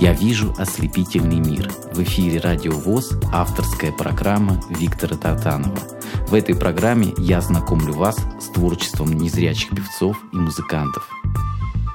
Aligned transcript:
Я 0.00 0.14
вижу 0.14 0.54
ослепительный 0.56 1.40
мир. 1.40 1.70
В 1.92 2.02
эфире 2.02 2.40
Радио 2.40 2.72
ВОЗ 2.72 3.18
авторская 3.34 3.92
программа 3.92 4.58
Виктора 4.70 5.14
Тартанова. 5.14 5.78
В 6.26 6.32
этой 6.32 6.56
программе 6.56 7.12
я 7.18 7.42
знакомлю 7.42 7.92
вас 7.92 8.16
с 8.40 8.46
творчеством 8.46 9.12
незрячих 9.12 9.68
певцов 9.68 10.16
и 10.32 10.36
музыкантов. 10.36 11.06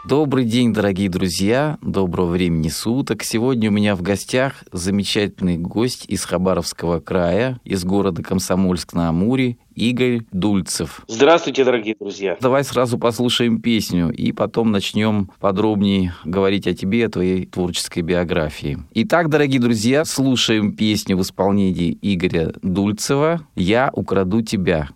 Добрый 0.08 0.46
день, 0.46 0.72
дорогие 0.72 1.10
друзья, 1.10 1.80
доброго 1.82 2.28
времени 2.28 2.70
суток. 2.70 3.24
Сегодня 3.24 3.72
у 3.72 3.74
меня 3.74 3.96
в 3.96 4.04
гостях 4.04 4.64
замечательный 4.72 5.58
гость 5.58 6.06
из 6.08 6.26
Хабаровского 6.26 7.00
края, 7.00 7.60
из 7.64 7.84
города 7.84 8.22
Комсомольск-на-Амуре, 8.22 9.58
Игорь 9.74 10.22
Дульцев. 10.32 11.02
Здравствуйте, 11.08 11.66
дорогие 11.66 11.96
друзья. 12.00 12.38
Давай 12.40 12.64
сразу 12.64 13.00
послушаем 13.00 13.60
песню 13.60 14.12
и 14.12 14.32
потом 14.32 14.72
начнем 14.72 15.32
подробнее 15.40 16.14
говорить 16.24 16.68
о 16.68 16.76
тебе, 16.76 17.08
о 17.08 17.10
твоей 17.10 17.48
творческой 17.48 18.02
биографии. 18.02 18.78
Итак, 18.94 19.30
дорогие 19.30 19.60
друзья, 19.60 20.06
слушаем 20.06 20.74
песню 20.74 21.18
в 21.18 21.24
исполнении 21.24 21.98
Игоря 22.04 22.54
Дульцева 22.62 23.42
«Я 23.56 23.90
украду 23.92 24.44
тебя». 24.44 24.90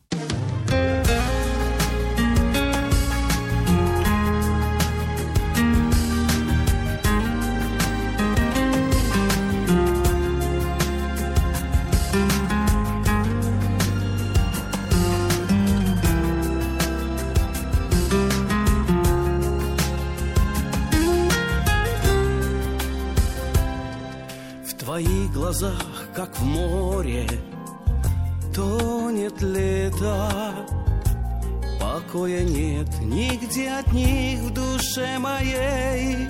Покоя 32.20 32.44
нет 32.44 32.90
нигде 33.00 33.70
от 33.70 33.94
них 33.94 34.42
в 34.42 34.54
душе 34.54 35.18
моей. 35.20 36.28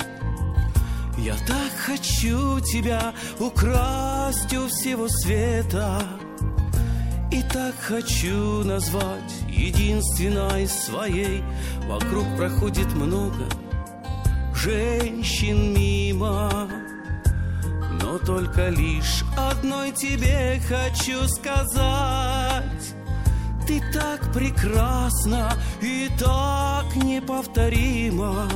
Я 1.17 1.33
так 1.47 1.71
хочу 1.83 2.59
тебя 2.59 3.11
украсть 3.39 4.53
у 4.53 4.67
всего 4.67 5.07
света. 5.09 5.99
И 7.31 7.41
так 7.41 7.73
хочу 7.79 8.63
назвать 8.63 9.33
единственной 9.47 10.67
своей. 10.67 11.41
Вокруг 11.87 12.27
проходит 12.37 12.93
много 12.93 13.49
женщин 14.53 15.73
мимо. 15.73 16.69
Но 17.99 18.19
только 18.19 18.69
лишь 18.69 19.23
одной 19.35 19.91
тебе 19.91 20.61
хочу 20.67 21.27
сказать 21.27 22.98
Ты 23.69 23.79
так 23.93 24.33
прекрасна 24.33 25.53
и 25.79 26.09
так 26.17 26.95
неповторима. 26.95 28.49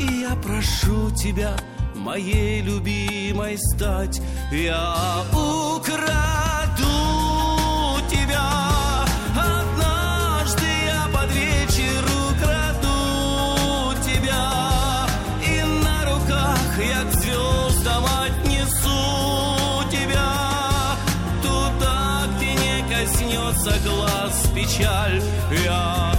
И 0.00 0.20
я 0.22 0.34
прошу 0.36 1.10
тебя 1.10 1.54
моей 1.94 2.62
любимой 2.62 3.58
стать. 3.58 4.22
Я 4.50 4.96
украду 5.30 6.65
глаз 23.84 24.50
печаль. 24.54 25.20
Я 25.64 26.15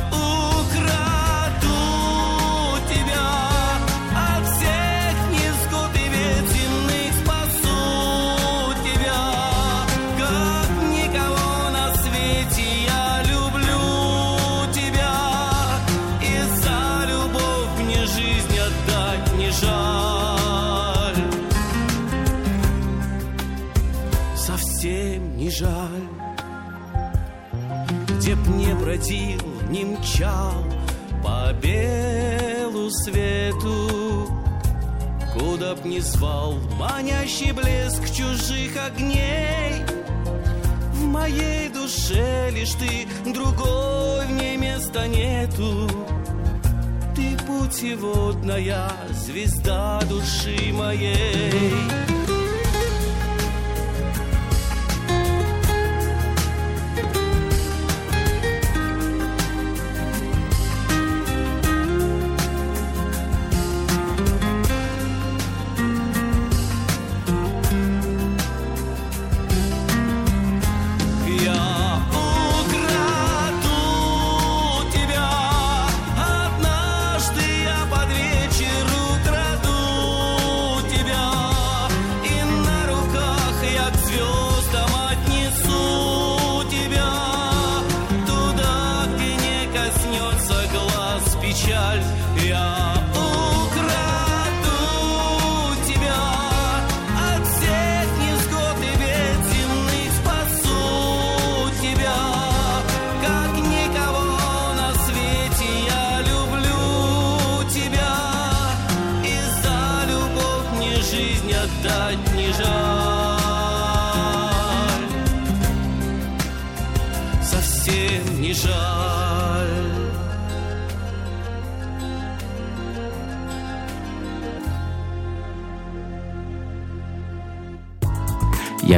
мчал 30.18 30.64
по 31.24 31.54
белу 31.54 32.90
свету, 32.90 34.28
Куда 35.34 35.76
б 35.76 35.88
не 35.88 36.00
звал 36.00 36.56
манящий 36.80 37.52
блеск 37.52 38.04
чужих 38.12 38.76
огней, 38.84 39.84
В 40.94 41.04
моей 41.04 41.70
душе 41.70 42.50
лишь 42.52 42.74
ты, 42.74 43.08
другой 43.32 44.26
в 44.26 44.32
ней 44.32 44.58
места 44.58 45.08
нету. 45.08 45.88
Ты 47.16 47.38
путеводная 47.46 48.92
звезда 49.14 50.00
души 50.10 50.74
моей. 50.74 52.17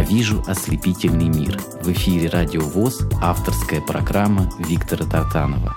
Вижу 0.10 0.42
ослепительный 0.48 1.28
мир. 1.28 1.60
В 1.84 1.92
эфире 1.92 2.30
Радио 2.30 2.62
ВОЗ 2.62 3.08
авторская 3.22 3.80
программа 3.80 4.50
Виктора 4.58 5.06
Тартанова. 5.06 5.76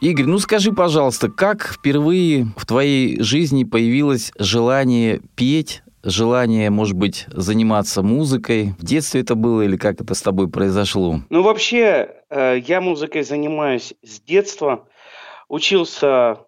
Игорь, 0.00 0.26
ну 0.26 0.38
скажи, 0.38 0.72
пожалуйста, 0.72 1.30
как 1.30 1.64
впервые 1.64 2.48
в 2.56 2.66
твоей 2.66 3.22
жизни 3.22 3.62
появилось 3.62 4.32
желание 4.38 5.20
петь, 5.36 5.84
желание, 6.02 6.68
может 6.70 6.96
быть, 6.96 7.26
заниматься 7.28 8.02
музыкой? 8.02 8.74
В 8.78 8.84
детстве 8.84 9.20
это 9.20 9.36
было 9.36 9.62
или 9.62 9.76
как 9.76 10.00
это 10.00 10.14
с 10.14 10.20
тобой 10.20 10.50
произошло? 10.50 11.20
Ну, 11.30 11.42
вообще, 11.42 12.10
э, 12.30 12.58
я 12.58 12.80
музыкой 12.80 13.22
занимаюсь 13.22 13.94
с 14.02 14.20
детства. 14.20 14.88
Учился 15.48 16.38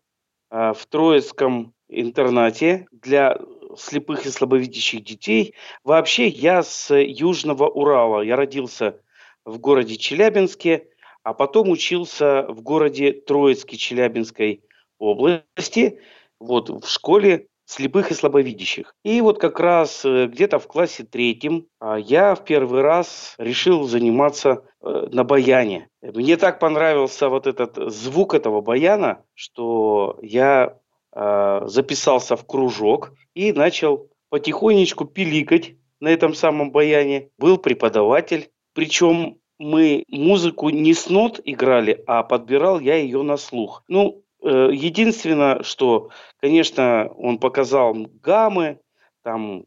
э, 0.50 0.72
в 0.76 0.86
Троицком 0.90 1.72
интернате 1.88 2.88
для 2.90 3.38
слепых 3.80 4.26
и 4.26 4.30
слабовидящих 4.30 5.04
детей. 5.04 5.54
Вообще 5.84 6.28
я 6.28 6.62
с 6.62 6.94
Южного 6.94 7.68
Урала. 7.68 8.22
Я 8.22 8.36
родился 8.36 9.00
в 9.44 9.58
городе 9.58 9.96
Челябинске, 9.96 10.88
а 11.22 11.34
потом 11.34 11.70
учился 11.70 12.46
в 12.48 12.62
городе 12.62 13.12
Троицке 13.12 13.76
Челябинской 13.76 14.62
области. 14.98 16.00
Вот 16.38 16.68
в 16.70 16.86
школе 16.88 17.48
слепых 17.66 18.10
и 18.10 18.14
слабовидящих. 18.14 18.94
И 19.02 19.20
вот 19.20 19.38
как 19.38 19.60
раз 19.60 20.04
э, 20.04 20.26
где-то 20.26 20.58
в 20.58 20.66
классе 20.68 21.04
третьем 21.04 21.66
а, 21.80 21.98
я 21.98 22.34
в 22.34 22.44
первый 22.44 22.80
раз 22.80 23.34
решил 23.38 23.84
заниматься 23.84 24.64
э, 24.80 25.08
на 25.10 25.24
баяне. 25.24 25.88
Мне 26.00 26.36
так 26.36 26.60
понравился 26.60 27.28
вот 27.28 27.46
этот 27.46 27.76
звук 27.92 28.34
этого 28.34 28.60
баяна, 28.60 29.24
что 29.34 30.18
я 30.22 30.78
записался 31.18 32.36
в 32.36 32.44
кружок 32.44 33.12
и 33.34 33.52
начал 33.52 34.10
потихонечку 34.28 35.06
пиликать 35.06 35.76
на 35.98 36.08
этом 36.08 36.34
самом 36.34 36.70
баяне. 36.70 37.30
Был 37.38 37.56
преподаватель, 37.56 38.50
причем 38.74 39.38
мы 39.58 40.04
музыку 40.08 40.68
не 40.68 40.92
с 40.92 41.08
нот 41.08 41.40
играли, 41.42 42.04
а 42.06 42.22
подбирал 42.22 42.80
я 42.80 42.96
ее 42.96 43.22
на 43.22 43.38
слух. 43.38 43.82
Ну, 43.88 44.26
Э, 44.46 44.70
единственное, 44.72 45.62
что, 45.62 46.10
конечно, 46.38 47.10
он 47.16 47.38
показал 47.38 47.94
гаммы, 48.22 48.80
там 49.22 49.64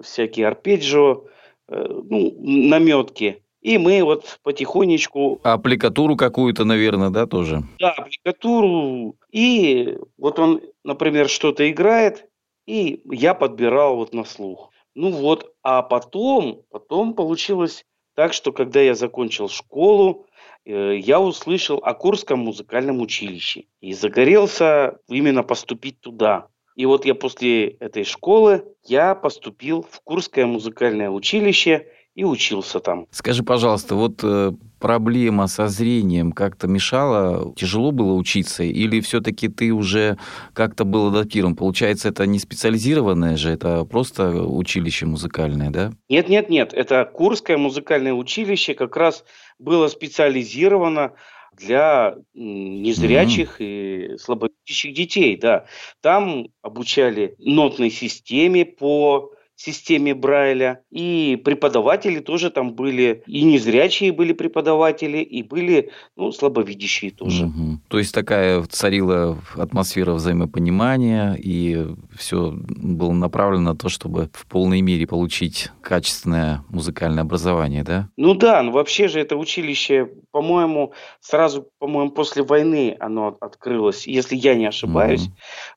всякие 0.00 0.46
арпеджио, 0.46 1.24
э, 1.68 1.86
ну, 1.88 2.34
наметки. 2.38 3.43
И 3.64 3.78
мы 3.78 4.04
вот 4.04 4.38
потихонечку... 4.44 5.40
А 5.42 5.54
аппликатуру 5.54 6.16
какую-то, 6.16 6.64
наверное, 6.64 7.10
да, 7.10 7.26
тоже? 7.26 7.62
Да, 7.80 7.90
аппликатуру. 7.90 9.16
И 9.32 9.98
вот 10.16 10.38
он, 10.38 10.60
например, 10.84 11.28
что-то 11.28 11.68
играет, 11.68 12.28
и 12.66 13.02
я 13.10 13.34
подбирал 13.34 13.96
вот 13.96 14.14
на 14.14 14.24
слух. 14.24 14.70
Ну 14.94 15.10
вот, 15.10 15.52
а 15.64 15.82
потом, 15.82 16.62
потом 16.70 17.14
получилось 17.14 17.84
так, 18.14 18.32
что 18.32 18.52
когда 18.52 18.80
я 18.80 18.94
закончил 18.94 19.48
школу, 19.48 20.26
Э, 20.64 20.96
я 20.96 21.20
услышал 21.20 21.80
о 21.82 21.94
Курском 21.94 22.40
музыкальном 22.40 23.00
училище 23.00 23.64
и 23.80 23.92
загорелся 23.92 24.98
именно 25.08 25.42
поступить 25.42 26.00
туда. 26.00 26.48
И 26.76 26.86
вот 26.86 27.04
я 27.04 27.14
после 27.14 27.68
этой 27.68 28.04
школы 28.04 28.64
я 28.82 29.14
поступил 29.14 29.86
в 29.88 30.00
Курское 30.02 30.46
музыкальное 30.46 31.10
училище 31.10 31.86
и 32.14 32.24
учился 32.24 32.80
там. 32.80 33.06
Скажи, 33.10 33.42
пожалуйста, 33.42 33.96
вот 33.96 34.20
э, 34.22 34.52
проблема 34.78 35.48
со 35.48 35.66
зрением 35.68 36.32
как-то 36.32 36.68
мешала? 36.68 37.52
Тяжело 37.54 37.90
было 37.90 38.12
учиться? 38.14 38.62
Или 38.62 39.00
все-таки 39.00 39.48
ты 39.48 39.72
уже 39.72 40.16
как-то 40.52 40.84
был 40.84 41.08
адаптирован? 41.08 41.56
Получается, 41.56 42.08
это 42.08 42.26
не 42.26 42.38
специализированное 42.38 43.36
же, 43.36 43.50
это 43.50 43.84
просто 43.84 44.30
училище 44.30 45.06
музыкальное, 45.06 45.70
да? 45.70 45.92
Нет, 46.08 46.28
нет, 46.28 46.50
нет. 46.50 46.72
Это 46.72 47.04
Курское 47.04 47.58
музыкальное 47.58 48.12
училище 48.12 48.74
как 48.74 48.96
раз 48.96 49.24
было 49.58 49.88
специализировано 49.88 51.14
для 51.56 52.16
незрячих 52.34 53.60
mm-hmm. 53.60 54.14
и 54.14 54.18
слабовидящих 54.18 54.94
детей, 54.94 55.36
да. 55.36 55.66
Там 56.00 56.46
обучали 56.62 57.34
нотной 57.38 57.90
системе 57.90 58.64
по 58.64 59.32
системе 59.56 60.14
Брайля. 60.14 60.82
И 60.90 61.40
преподаватели 61.44 62.20
тоже 62.20 62.50
там 62.50 62.74
были, 62.74 63.22
и 63.26 63.42
незрячие 63.42 64.12
были 64.12 64.32
преподаватели, 64.32 65.18
и 65.18 65.42
были 65.42 65.90
ну, 66.16 66.32
слабовидящие 66.32 67.10
тоже. 67.10 67.46
Угу. 67.46 67.80
То 67.88 67.98
есть 67.98 68.14
такая 68.14 68.62
царила 68.64 69.38
атмосфера 69.56 70.12
взаимопонимания, 70.12 71.34
и 71.34 71.86
все 72.16 72.52
было 72.54 73.12
направлено 73.12 73.72
на 73.72 73.76
то, 73.76 73.88
чтобы 73.88 74.30
в 74.32 74.46
полной 74.46 74.80
мере 74.80 75.06
получить 75.06 75.70
качественное 75.80 76.64
музыкальное 76.68 77.22
образование, 77.22 77.84
да? 77.84 78.08
Ну 78.16 78.34
да, 78.34 78.62
ну 78.62 78.72
вообще 78.72 79.08
же 79.08 79.20
это 79.20 79.36
училище, 79.36 80.10
по-моему, 80.30 80.92
сразу, 81.20 81.68
по-моему, 81.78 82.10
после 82.10 82.42
войны 82.42 82.96
оно 83.00 83.36
открылось, 83.40 84.06
если 84.06 84.36
я 84.36 84.54
не 84.54 84.66
ошибаюсь. 84.66 85.26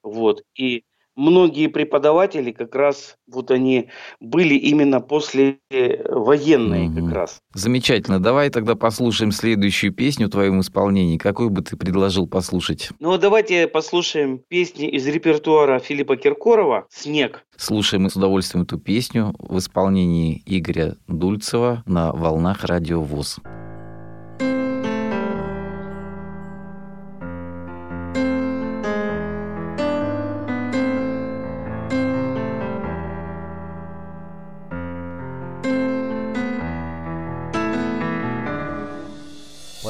Угу. 0.02 0.12
Вот. 0.14 0.42
И 0.56 0.84
многие 1.18 1.68
преподаватели 1.68 2.52
как 2.52 2.74
раз 2.76 3.18
вот 3.30 3.52
они 3.52 3.90
были 4.22 4.54
именно 4.56 5.02
после 5.02 5.60
военной 5.70 6.88
угу. 6.88 7.02
как 7.02 7.14
раз. 7.14 7.40
Замечательно. 7.54 8.22
Давай 8.22 8.50
тогда 8.50 8.76
послушаем 8.76 9.32
следующую 9.32 9.92
песню 9.92 10.28
в 10.28 10.32
твоем 10.32 10.62
исполнении. 10.62 11.18
Какую 11.18 11.50
бы 11.50 11.62
ты 11.62 11.76
предложил 11.76 12.28
послушать? 12.28 12.92
Ну, 13.00 13.18
давайте 13.18 13.68
послушаем 13.68 14.40
песни 14.48 14.88
из 14.88 15.06
репертуара 15.08 15.80
Филиппа 15.80 16.16
Киркорова 16.16 16.86
«Снег». 16.90 17.44
Слушаем 17.58 18.10
с 18.10 18.16
удовольствием 18.16 18.64
эту 18.64 18.78
песню 18.78 19.34
в 19.40 19.58
исполнении 19.58 20.44
Игоря 20.46 20.96
Дульцева 21.08 21.84
на 21.88 22.14
волнах 22.14 22.64
радио 22.64 23.02
ВОЗ. 23.02 23.40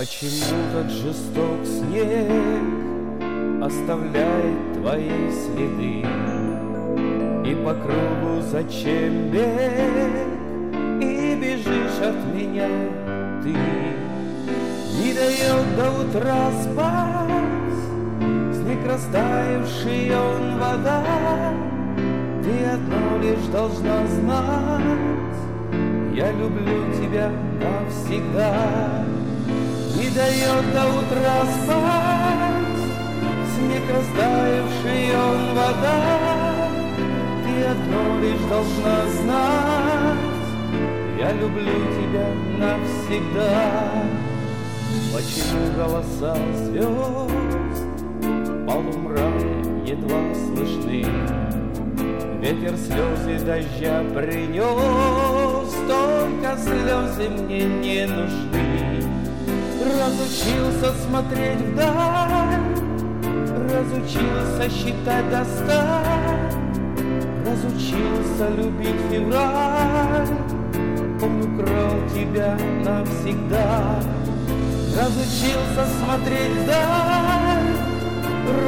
Почему 0.07 0.55
так 0.71 0.89
жесток 0.89 1.65
снег 1.65 2.63
Оставляет 3.61 4.73
твои 4.75 5.29
следы? 5.31 6.05
И 7.45 7.55
по 7.55 7.73
кругу 7.73 8.41
зачем 8.49 9.31
бег? 9.31 10.27
И 11.01 11.35
бежишь 11.35 11.99
от 12.01 12.15
меня 12.33 12.69
ты. 13.43 13.53
Не 14.97 15.13
дает 15.13 15.75
до 15.75 15.91
утра 15.91 16.51
спать 16.61 17.75
Снег 18.55 18.87
растаявший 18.87 20.15
он 20.15 20.57
вода. 20.57 21.03
Ты 22.43 22.63
одно 22.63 23.17
лишь 23.21 23.47
должна 23.51 24.07
знать 24.07 25.37
Я 26.15 26.31
люблю 26.31 26.93
тебя 26.93 27.29
навсегда 27.59 29.16
не 29.97 30.09
дает 30.09 30.73
до 30.73 30.85
утра 30.87 31.43
спать, 31.63 32.77
Снег 33.55 33.83
растаявший 33.89 35.15
он 35.15 35.55
вода, 35.55 36.69
Ты 37.43 37.65
одно 37.65 38.19
лишь 38.21 38.45
должна 38.47 39.07
знать, 39.21 40.19
Я 41.19 41.31
люблю 41.33 41.77
тебя 41.97 42.27
навсегда. 42.59 43.91
Почему 45.13 45.73
голоса 45.75 46.37
звезд 46.53 47.81
Полумрак 48.67 49.41
едва 49.83 50.21
слышны, 50.35 51.05
Ветер 52.39 52.77
слезы 52.77 53.43
дождя 53.43 54.03
принес, 54.13 55.73
Только 55.87 56.57
слезы 56.57 57.29
мне 57.29 57.63
не 57.63 58.05
нужны. 58.05 59.16
Разучился 59.79 60.91
смотреть 61.05 61.59
вдаль, 61.59 62.65
Разучился 63.69 64.69
считать 64.69 65.29
до 65.29 65.45
ста, 65.45 66.03
Разучился 67.45 68.49
любить 68.55 68.99
февраль, 69.11 70.27
Он 71.21 71.41
украл 71.41 71.93
тебя 72.13 72.57
навсегда. 72.83 74.01
Разучился 74.99 75.85
смотреть 76.03 76.53
вдаль, 76.63 77.77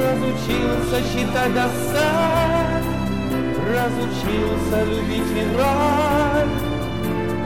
Разучился 0.03 1.01
считать 1.11 1.53
до 1.55 1.67
ста, 1.69 2.81
Разучился 3.67 4.83
любить 4.85 5.27
февраль, 5.33 6.49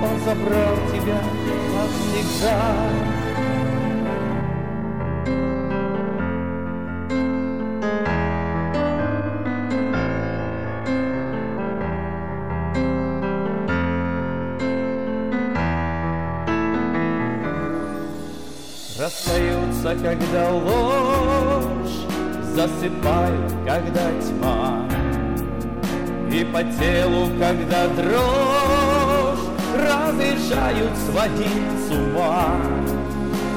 Он 0.03 0.19
забрал 0.25 0.75
тебя 0.91 1.21
навсегда. 1.73 3.12
Засыпают, 22.83 23.53
когда 23.65 24.11
тьма. 24.19 24.85
И 26.29 26.43
по 26.43 26.61
телу, 26.63 27.29
когда 27.39 27.87
дрожь 27.87 29.39
Разрешают 29.73 30.91
сводить 31.09 31.71
с 31.87 31.91
ума. 31.91 32.57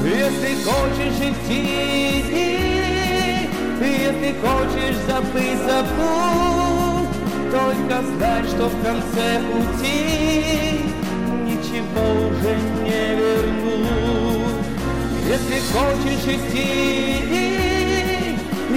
Если 0.04 0.62
хочешь 0.62 1.18
идти, 1.18 2.20
иди. 2.20 3.50
Если 3.80 4.34
хочешь 4.40 4.96
забыть, 5.08 5.58
забудь. 5.66 7.08
Только 7.50 8.02
знай, 8.02 8.44
что 8.44 8.68
в 8.68 8.84
конце 8.84 9.40
пути 9.50 10.82
Ничего 11.44 12.28
уже 12.28 12.54
не 12.84 13.16
вернуть 13.16 14.06
если 15.28 15.58
хочешь 15.72 16.36
идти, 16.36 17.65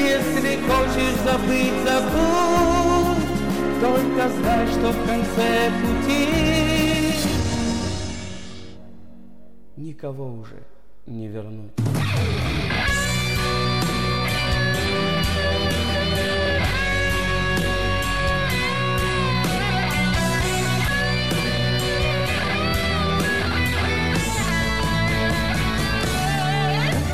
если 0.10 0.58
хочешь 0.68 1.18
забыть, 1.24 1.74
забудь, 1.86 3.24
Только 3.80 4.30
знай, 4.30 4.68
что 4.68 4.92
в 4.92 5.06
конце 5.06 5.72
пути 5.82 7.14
Никого 9.76 10.34
уже 10.40 10.64
не 11.06 11.28
вернуть. 11.28 11.72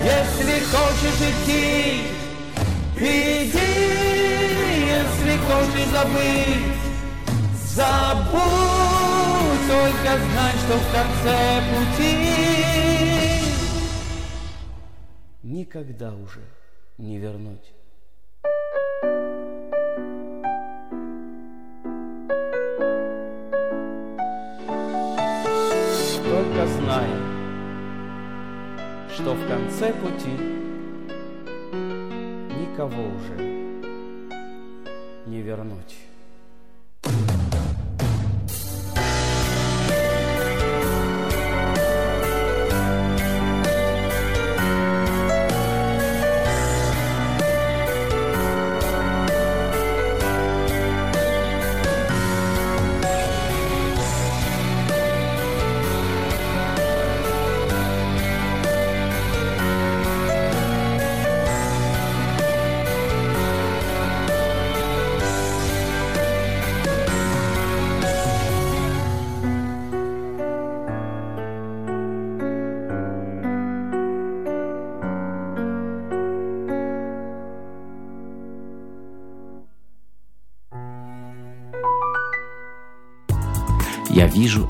Если 0.04 0.60
хочешь 0.72 1.22
идти, 1.30 2.15
иди, 3.06 3.76
если 4.88 5.38
хочешь 5.38 5.90
забыть, 5.92 6.76
забудь, 7.74 8.44
только 9.68 10.12
знай, 10.26 10.54
что 10.66 10.74
в 10.78 10.88
конце 10.92 11.38
пути 11.72 12.14
никогда 15.44 16.14
уже 16.14 16.42
не 16.98 17.18
вернуть. 17.18 17.74
Только 26.24 26.68
знай, 26.68 27.10
что 29.14 29.34
в 29.34 29.48
конце 29.48 29.94
пути 29.94 30.65
никого 32.86 33.04
уже 33.16 33.36
не 35.26 35.42
вернуть. 35.42 35.96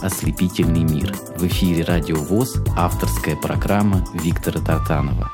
Ослепительный 0.05 0.83
мир». 0.83 1.13
В 1.37 1.45
эфире 1.47 1.83
«Радио 1.83 2.15
ВОЗ» 2.15 2.61
авторская 2.77 3.35
программа 3.35 4.05
Виктора 4.13 4.61
Тартанова. 4.61 5.31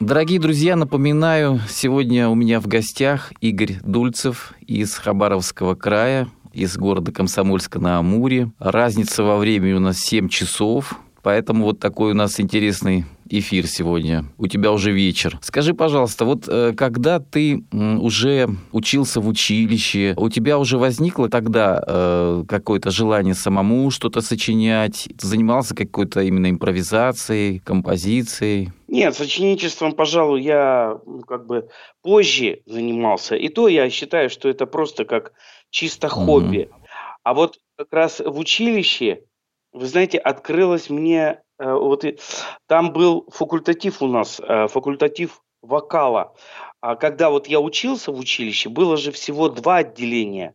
Дорогие 0.00 0.40
друзья, 0.40 0.76
напоминаю, 0.76 1.60
сегодня 1.68 2.28
у 2.28 2.34
меня 2.34 2.60
в 2.60 2.66
гостях 2.66 3.32
Игорь 3.40 3.78
Дульцев 3.82 4.54
из 4.60 4.94
Хабаровского 4.94 5.76
края, 5.76 6.28
из 6.52 6.76
города 6.76 7.12
Комсомольска 7.12 7.78
на 7.78 7.98
Амуре. 7.98 8.50
Разница 8.58 9.22
во 9.22 9.38
времени 9.38 9.72
у 9.72 9.80
нас 9.80 9.98
7 9.98 10.28
часов, 10.28 10.98
поэтому 11.22 11.64
вот 11.64 11.78
такой 11.78 12.10
у 12.12 12.14
нас 12.14 12.40
интересный 12.40 13.06
эфир 13.28 13.66
сегодня. 13.66 14.26
У 14.38 14.46
тебя 14.46 14.72
уже 14.72 14.92
вечер. 14.92 15.38
Скажи, 15.42 15.74
пожалуйста, 15.74 16.24
вот 16.24 16.48
э, 16.48 16.72
когда 16.76 17.18
ты 17.20 17.64
уже 17.72 18.48
учился 18.72 19.20
в 19.20 19.28
училище, 19.28 20.14
у 20.16 20.28
тебя 20.28 20.58
уже 20.58 20.78
возникло 20.78 21.28
тогда 21.28 21.82
э, 21.86 22.44
какое-то 22.48 22.90
желание 22.90 23.34
самому 23.34 23.90
что-то 23.90 24.20
сочинять? 24.20 25.08
Ты 25.18 25.26
занимался 25.26 25.74
какой-то 25.74 26.20
именно 26.20 26.50
импровизацией, 26.50 27.60
композицией? 27.60 28.72
Нет, 28.88 29.14
сочинительством, 29.16 29.92
пожалуй, 29.92 30.42
я 30.42 30.98
ну, 31.06 31.20
как 31.20 31.46
бы 31.46 31.68
позже 32.02 32.60
занимался. 32.66 33.34
И 33.34 33.48
то 33.48 33.68
я 33.68 33.90
считаю, 33.90 34.30
что 34.30 34.48
это 34.48 34.66
просто 34.66 35.04
как 35.04 35.32
чисто 35.70 36.08
хобби. 36.08 36.68
Mm-hmm. 36.70 36.86
А 37.24 37.34
вот 37.34 37.58
как 37.76 37.92
раз 37.92 38.20
в 38.20 38.38
училище, 38.38 39.22
вы 39.74 39.86
знаете, 39.86 40.18
открылось 40.18 40.88
мне 40.88 41.44
Э, 41.58 41.74
вот 41.74 42.04
там 42.66 42.92
был 42.92 43.26
факультатив 43.30 44.02
у 44.02 44.06
нас, 44.06 44.40
э, 44.40 44.66
факультатив 44.68 45.42
вокала. 45.62 46.34
А 46.80 46.96
когда 46.96 47.30
вот 47.30 47.46
я 47.46 47.60
учился 47.60 48.12
в 48.12 48.18
училище, 48.18 48.68
было 48.68 48.96
же 48.96 49.12
всего 49.12 49.48
два 49.48 49.78
отделения. 49.78 50.54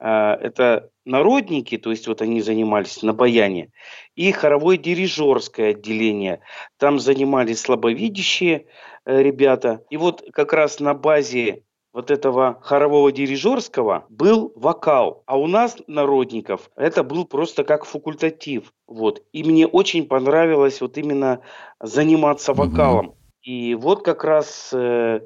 Э, 0.00 0.32
это 0.40 0.90
народники, 1.04 1.76
то 1.78 1.90
есть 1.90 2.08
вот 2.08 2.22
они 2.22 2.40
занимались 2.40 3.02
на 3.02 3.12
баяне, 3.12 3.70
и 4.14 4.32
хоровое 4.32 4.76
дирижерское 4.78 5.70
отделение. 5.70 6.40
Там 6.78 6.98
занимались 6.98 7.60
слабовидящие 7.60 8.66
ребята. 9.04 9.84
И 9.90 9.96
вот 9.96 10.22
как 10.32 10.52
раз 10.52 10.80
на 10.80 10.94
базе 10.94 11.62
вот 11.98 12.12
этого 12.12 12.60
хорового 12.62 13.10
дирижерского 13.10 14.06
был 14.08 14.52
вокал, 14.54 15.24
а 15.26 15.36
у 15.36 15.48
нас, 15.48 15.76
народников, 15.88 16.70
это 16.76 17.02
был 17.02 17.24
просто 17.24 17.64
как 17.64 17.84
факультатив. 17.84 18.72
Вот. 18.86 19.20
И 19.32 19.42
мне 19.42 19.66
очень 19.66 20.06
понравилось 20.06 20.80
вот 20.80 20.96
именно 20.96 21.40
заниматься 21.80 22.54
вокалом. 22.54 23.06
Угу. 23.06 23.16
И 23.42 23.74
вот 23.74 24.04
как 24.04 24.22
раз 24.22 24.70
э, 24.72 25.22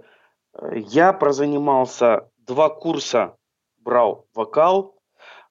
я 0.72 1.12
прозанимался 1.12 2.30
два 2.38 2.70
курса, 2.70 3.36
брал 3.76 4.24
вокал, 4.34 4.94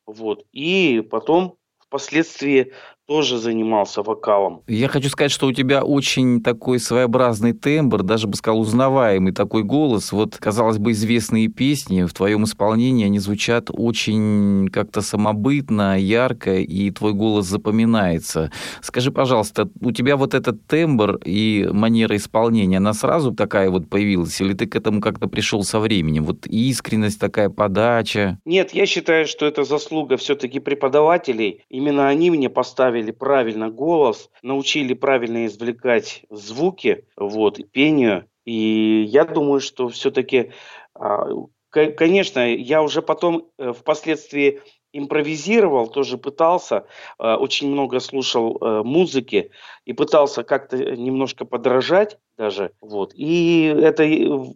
вот, 0.08 0.44
и 0.52 1.08
потом 1.12 1.58
впоследствии 1.78 2.74
тоже 3.12 3.38
занимался 3.40 4.04
вокалом. 4.04 4.62
Я 4.70 4.88
хочу 4.88 5.10
сказать, 5.10 5.32
что 5.32 5.48
у 5.48 5.52
тебя 5.52 5.84
очень 5.84 6.42
такой 6.42 6.80
своеобразный 6.80 7.52
тембр, 7.52 8.04
даже 8.04 8.26
бы 8.26 8.38
сказал 8.38 8.62
узнаваемый 8.62 9.34
такой 9.34 9.64
голос. 9.64 10.14
Вот, 10.14 10.38
казалось 10.38 10.78
бы, 10.78 10.92
известные 10.92 11.50
песни 11.50 12.04
в 12.04 12.14
твоем 12.14 12.46
исполнении, 12.46 13.06
они 13.06 13.20
звучат 13.20 13.70
очень 13.70 14.70
как-то 14.72 15.02
самобытно, 15.02 16.00
ярко, 16.00 16.60
и 16.60 16.90
твой 16.92 17.12
голос 17.12 17.48
запоминается. 17.48 18.50
Скажи, 18.82 19.12
пожалуйста, 19.12 19.68
у 19.82 19.92
тебя 19.92 20.16
вот 20.16 20.34
этот 20.34 20.66
тембр 20.66 21.20
и 21.26 21.68
манера 21.70 22.16
исполнения, 22.16 22.78
она 22.78 22.94
сразу 22.94 23.34
такая 23.34 23.70
вот 23.70 23.90
появилась, 23.90 24.40
или 24.40 24.54
ты 24.54 24.68
к 24.68 24.76
этому 24.78 25.02
как-то 25.02 25.28
пришел 25.28 25.66
со 25.66 25.82
временем? 25.82 26.24
Вот 26.24 26.48
искренность 26.48 27.20
такая, 27.20 27.50
подача? 27.50 28.40
Нет, 28.46 28.74
я 28.74 28.86
считаю, 28.86 29.28
что 29.28 29.46
это 29.46 29.66
заслуга 29.66 30.16
все-таки 30.16 30.62
преподавателей. 30.62 31.66
Именно 31.68 32.08
они 32.08 32.32
мне 32.32 32.50
поставили 32.50 33.01
поставили 33.02 33.12
правильно 33.12 33.70
голос, 33.70 34.30
научили 34.44 34.94
правильно 34.94 35.46
извлекать 35.46 36.24
звуки, 36.30 37.06
вот, 37.18 37.60
пению. 37.72 38.26
И 38.46 39.04
я 39.08 39.26
думаю, 39.26 39.60
что 39.60 39.88
все-таки, 39.88 40.52
а, 40.96 41.28
конечно, 41.70 42.40
я 42.54 42.82
уже 42.82 43.02
потом 43.02 43.48
э, 43.58 43.74
впоследствии 43.74 44.60
импровизировал, 44.94 45.88
тоже 45.88 46.18
пытался, 46.18 46.86
э, 47.20 47.36
очень 47.36 47.72
много 47.72 48.00
слушал 48.00 48.58
э, 48.58 48.84
музыки 48.84 49.52
и 49.86 49.94
пытался 49.94 50.44
как-то 50.44 50.78
немножко 50.78 51.46
подражать 51.46 52.18
даже. 52.38 52.72
Вот. 52.82 53.14
И 53.16 53.74
эта 53.82 54.04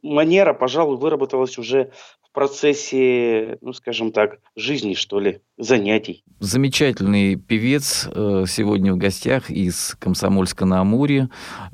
манера, 0.04 0.54
пожалуй, 0.54 0.98
выработалась 0.98 1.58
уже 1.58 1.92
процессе, 2.36 3.58
ну, 3.62 3.74
скажем 3.74 4.12
так, 4.12 4.38
жизни, 4.56 4.94
что 4.94 5.20
ли, 5.20 5.40
занятий. 5.58 6.24
Замечательный 6.40 7.36
певец 7.36 8.08
э, 8.14 8.44
сегодня 8.48 8.94
в 8.94 8.98
гостях 8.98 9.50
из 9.50 9.96
Комсомольска 10.00 10.66
на 10.66 10.82
Амуре. 10.82 11.30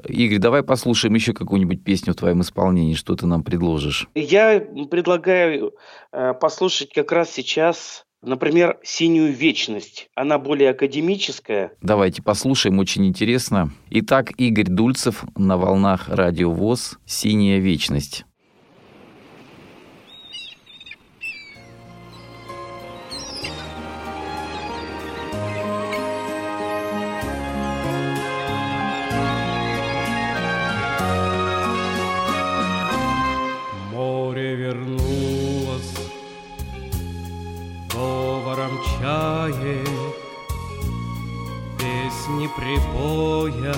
Игорь, 0.07 0.37
давай 0.37 0.63
послушаем 0.63 1.15
еще 1.15 1.33
какую-нибудь 1.33 1.83
песню 1.83 2.13
в 2.13 2.15
твоем 2.15 2.41
исполнении, 2.41 2.93
что 2.93 3.15
ты 3.15 3.25
нам 3.25 3.43
предложишь. 3.43 4.07
Я 4.15 4.61
предлагаю 4.89 5.73
э, 6.13 6.33
послушать 6.39 6.93
как 6.93 7.11
раз 7.11 7.31
сейчас 7.31 8.05
Например, 8.23 8.77
«Синюю 8.83 9.33
вечность». 9.33 10.09
Она 10.13 10.37
более 10.37 10.69
академическая. 10.69 11.71
Давайте 11.81 12.21
послушаем, 12.21 12.77
очень 12.77 13.07
интересно. 13.07 13.71
Итак, 13.89 14.31
Игорь 14.37 14.67
Дульцев 14.67 15.23
на 15.35 15.57
волнах 15.57 16.07
Радио 16.07 16.51
ВОЗ 16.51 16.99
«Синяя 17.03 17.57
вечность». 17.57 18.25
Прибоя, 42.61 43.73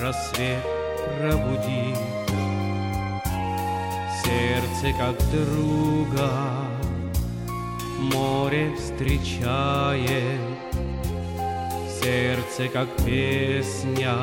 рассвет 0.00 0.64
пробудит 1.18 1.98
сердце 4.22 4.96
как 4.96 5.16
друга, 5.32 6.30
море 8.14 8.72
встречает, 8.76 10.40
сердце 12.00 12.68
как 12.72 12.88
песня 13.04 14.14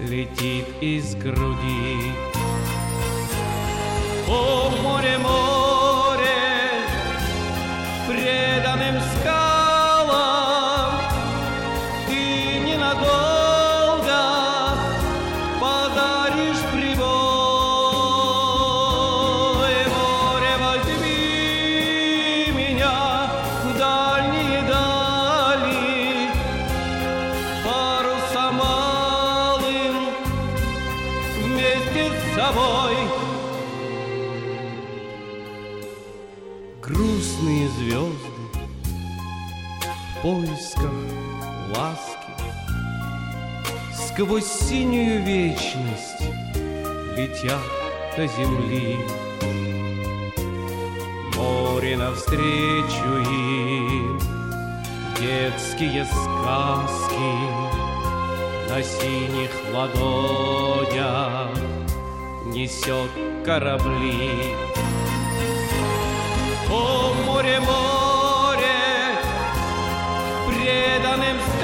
летит 0.00 0.66
из 0.80 1.16
груди. 1.16 2.12
О, 4.28 4.70
море, 4.80 5.18
море, 5.18 6.28
преданным 8.08 8.73
собой. 32.44 32.96
Грустные 36.82 37.68
звезды 37.70 38.28
в 40.16 40.22
поисках 40.22 40.92
ласки. 41.74 42.32
Сквозь 43.94 44.46
синюю 44.46 45.22
вечность 45.24 46.22
летят 47.16 47.62
до 48.16 48.26
земли. 48.26 48.98
Море 51.36 51.96
навстречу 51.96 53.10
им 53.28 54.18
детские 55.18 56.04
сказки 56.04 57.32
На 58.68 58.82
синих 58.82 59.50
ладонях 59.72 61.63
несет 62.54 63.10
корабли. 63.44 64.54
О, 66.70 67.12
море, 67.26 67.58
море, 67.58 69.18
преданным 70.46 71.36
скалам, 71.58 71.63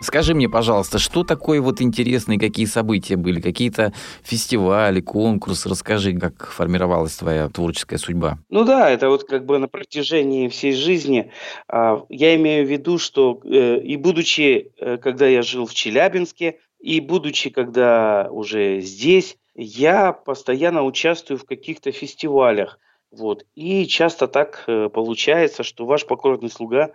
Скажи 0.00 0.34
мне, 0.34 0.48
пожалуйста, 0.48 0.98
что 0.98 1.24
такое 1.24 1.60
вот 1.60 1.80
интересные, 1.80 2.38
какие 2.38 2.66
события 2.66 3.16
были, 3.16 3.40
какие-то 3.40 3.92
фестивали, 4.22 5.00
конкурсы? 5.00 5.68
Расскажи, 5.68 6.12
как 6.12 6.48
формировалась 6.50 7.16
твоя 7.16 7.48
творческая 7.48 7.98
судьба. 7.98 8.38
Ну 8.50 8.64
да, 8.64 8.90
это 8.90 9.08
вот 9.08 9.24
как 9.24 9.46
бы 9.46 9.58
на 9.58 9.68
протяжении 9.68 10.48
всей 10.48 10.72
жизни. 10.72 11.32
А, 11.68 12.04
Я 12.10 12.36
имею 12.36 12.66
в 12.66 12.70
виду, 12.70 12.98
что 12.98 13.40
э, 13.44 13.80
и 13.80 13.96
будучи, 13.96 14.72
э, 14.78 14.98
когда 14.98 15.26
я 15.26 15.42
жил 15.42 15.66
в 15.66 15.74
Челябинске, 15.74 16.58
и 16.78 17.00
будучи, 17.00 17.50
когда 17.50 18.28
уже 18.30 18.80
здесь, 18.80 19.38
я 19.54 20.12
постоянно 20.12 20.84
участвую 20.84 21.38
в 21.38 21.44
каких-то 21.44 21.90
фестивалях. 21.90 22.78
Вот. 23.10 23.44
И 23.54 23.86
часто 23.86 24.28
так 24.28 24.64
э, 24.66 24.90
получается, 24.92 25.62
что 25.62 25.86
ваш 25.86 26.06
покорный 26.06 26.50
слуга 26.50 26.90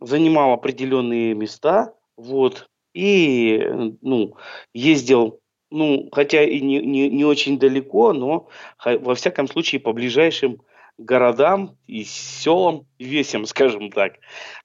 занимал 0.00 0.52
определенные 0.52 1.34
места, 1.34 1.92
вот, 2.16 2.68
и, 2.94 3.58
э, 3.60 3.90
ну, 4.00 4.36
ездил, 4.72 5.40
ну, 5.70 6.08
хотя 6.12 6.42
и 6.42 6.60
не, 6.60 6.80
не, 6.80 7.10
не 7.10 7.24
очень 7.24 7.58
далеко, 7.58 8.12
но 8.12 8.48
во 8.84 9.14
всяком 9.14 9.48
случае 9.48 9.80
по 9.80 9.92
ближайшим 9.92 10.62
городам 10.98 11.76
и 11.86 12.04
селам, 12.04 12.86
и 12.98 13.04
весям, 13.04 13.46
скажем 13.46 13.90
так. 13.90 14.14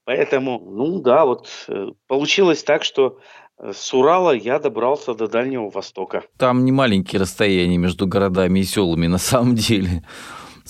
Поэтому, 0.05 0.59
ну 0.59 1.01
да, 1.01 1.25
вот 1.25 1.49
э, 1.67 1.89
получилось 2.07 2.63
так, 2.63 2.83
что 2.83 3.19
э, 3.57 3.71
с 3.73 3.93
Урала 3.93 4.31
я 4.31 4.59
добрался 4.59 5.13
до 5.13 5.27
Дальнего 5.27 5.69
Востока. 5.69 6.23
Там 6.37 6.65
не 6.65 6.71
маленькие 6.71 7.21
расстояния 7.21 7.77
между 7.77 8.07
городами 8.07 8.59
и 8.59 8.63
селами 8.63 9.07
на 9.07 9.17
самом 9.17 9.55
деле. 9.67 10.03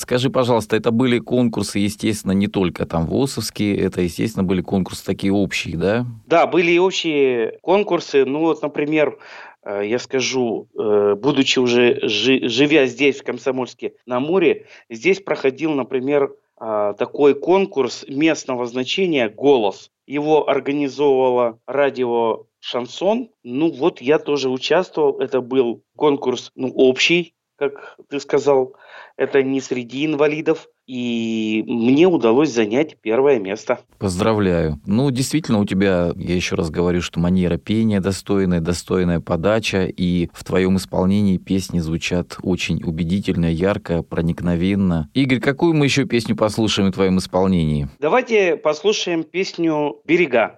Скажи, 0.02 0.32
пожалуйста, 0.32 0.76
это 0.76 0.90
были 0.90 1.20
конкурсы, 1.20 1.78
естественно, 1.78 2.32
не 2.32 2.48
только 2.48 2.88
там 2.88 3.06
ВОСовские, 3.06 3.78
это, 3.78 4.02
естественно, 4.02 4.44
были 4.44 4.62
конкурсы 4.62 5.06
такие 5.06 5.32
общие, 5.32 5.78
да? 5.78 6.08
Да, 6.26 6.48
были 6.48 6.72
и 6.72 6.80
общие 6.80 7.60
конкурсы. 7.62 8.26
Ну 8.26 8.40
вот, 8.40 8.64
например, 8.64 9.20
э, 9.64 9.84
я 9.86 10.00
скажу, 10.00 10.68
э, 10.76 11.14
будучи 11.14 11.60
уже 11.60 12.00
жи- 12.02 12.50
живя 12.50 12.88
здесь, 12.88 13.20
в 13.20 13.24
Комсомольске 13.24 13.94
на 14.08 14.20
море, 14.20 14.66
здесь 14.90 15.20
проходил, 15.22 15.74
например, 15.74 16.34
а, 16.58 16.94
такой 16.94 17.36
конкурс 17.36 18.04
местного 18.08 18.66
значения 18.66 19.30
«Голос». 19.30 19.92
Его 20.08 20.50
организовывало 20.50 21.60
радио 21.68 22.46
«Шансон». 22.60 23.30
Ну 23.44 23.72
вот 23.72 24.02
я 24.02 24.18
тоже 24.18 24.50
участвовал. 24.50 25.20
Это 25.20 25.42
был 25.42 25.84
конкурс 25.96 26.52
ну, 26.56 26.70
общий, 26.70 27.36
как 27.62 27.98
ты 28.10 28.20
сказал. 28.20 28.76
Это 29.18 29.44
не 29.44 29.62
среди 29.62 30.06
инвалидов. 30.06 30.68
И 30.88 31.64
мне 31.68 32.08
удалось 32.08 32.52
занять 32.52 32.98
первое 33.02 33.40
место. 33.40 33.80
Поздравляю. 34.00 34.82
Ну, 34.86 35.12
действительно, 35.12 35.60
у 35.60 35.66
тебя, 35.66 36.12
я 36.16 36.36
еще 36.36 36.56
раз 36.56 36.70
говорю, 36.72 37.02
что 37.02 37.20
манера 37.20 37.58
пения 37.58 38.02
достойная, 38.02 38.62
достойная 38.62 39.20
подача, 39.20 39.86
и 39.86 40.30
в 40.34 40.44
твоем 40.44 40.78
исполнении 40.78 41.38
песни 41.38 41.80
звучат 41.80 42.38
очень 42.42 42.84
убедительно, 42.84 43.46
ярко, 43.46 44.02
проникновенно. 44.02 45.10
Игорь, 45.14 45.40
какую 45.40 45.76
мы 45.76 45.86
еще 45.86 46.06
песню 46.06 46.36
послушаем 46.36 46.90
в 46.90 46.96
твоем 46.96 47.20
исполнении? 47.20 47.88
Давайте 48.00 48.58
послушаем 48.58 49.24
песню 49.24 50.02
«Берега». 50.06 50.58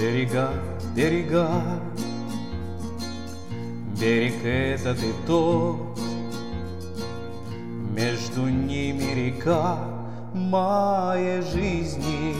Берега, 0.00 0.50
берега, 0.94 1.50
берег 4.00 4.44
этот 4.44 4.98
и 5.02 5.12
тот, 5.26 5.98
Между 7.94 8.48
ними 8.48 9.14
река 9.14 9.78
моей 10.34 11.42
жизни, 11.42 12.34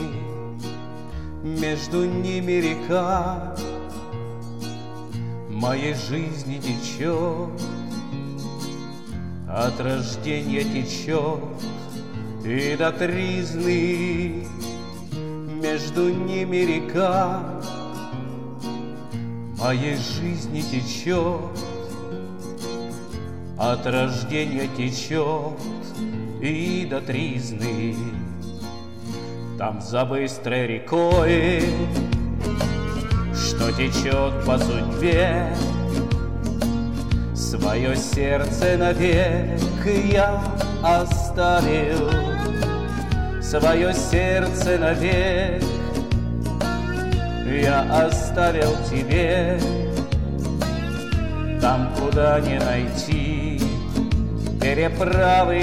между 1.43 2.05
ними 2.05 2.53
река 2.53 3.55
Моей 5.49 5.93
жизни 5.93 6.59
течет, 6.59 7.49
от 9.47 9.79
рождения 9.81 10.63
течет 10.63 11.39
И 12.45 12.75
до 12.77 12.91
тризны. 12.91 14.47
Между 15.61 16.09
ними 16.09 16.57
река 16.57 17.59
Моей 19.59 19.97
жизни 19.97 20.61
течет, 20.61 21.41
от 23.57 23.85
рождения 23.85 24.69
течет 24.77 25.59
и 26.41 26.87
до 26.89 27.01
тризны. 27.01 27.93
Там 29.57 29.81
за 29.81 30.05
быстрой 30.05 30.65
рекой, 30.65 31.65
что 33.35 33.69
течет 33.73 34.45
по 34.45 34.57
судьбе, 34.57 35.53
Свое 37.35 37.97
сердце 37.97 38.77
навек 38.77 39.59
я 40.09 40.41
оставил, 40.81 42.09
Свое 43.41 43.93
сердце 43.93 44.77
навек 44.77 45.78
я 47.55 47.81
оставил 48.05 48.75
тебе, 48.89 49.59
Там, 51.61 51.89
куда 51.99 52.39
не 52.39 52.59
найти 52.59 53.61
переправы, 54.61 55.59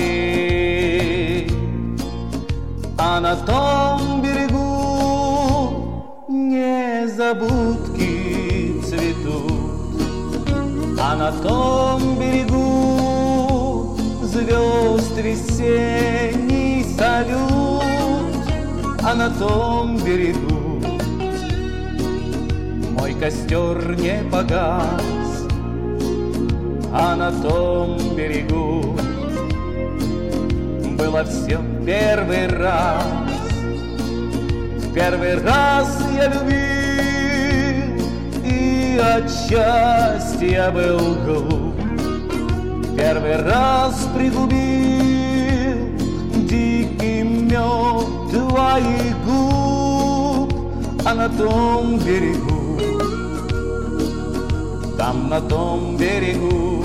а 2.98 3.20
на 3.20 3.36
том 3.36 4.22
берегу 4.22 6.04
незабудки 6.28 7.62
цветут, 8.84 10.00
А 11.00 11.14
на 11.16 11.30
том 11.32 12.18
берегу 12.18 13.96
звезд 14.22 15.16
весенний 15.18 16.84
салют, 16.98 17.84
А 19.02 19.14
на 19.14 19.30
том 19.30 19.96
берегу 19.98 20.55
костер 23.20 23.96
не 23.96 24.22
погас, 24.30 25.46
А 26.92 27.16
на 27.16 27.30
том 27.30 27.98
берегу 28.16 28.96
было 30.98 31.24
все 31.24 31.60
первый 31.84 32.46
раз. 32.48 33.04
В 34.78 34.94
первый 34.94 35.38
раз 35.42 35.98
я 36.14 36.28
любил, 36.28 38.02
и 38.44 38.98
от 38.98 39.30
счастья 39.30 40.70
был 40.70 41.16
глуп. 41.26 41.74
Первый 42.96 43.36
раз 43.36 44.08
пригубил 44.16 44.66
дикий 46.48 47.22
мед 47.22 48.06
твоих 48.32 49.16
губ, 49.26 50.52
а 51.04 51.14
на 51.14 51.28
том 51.28 51.98
берегу, 51.98 52.55
там 54.96 55.28
на 55.28 55.40
том 55.40 55.96
берегу 55.96 56.84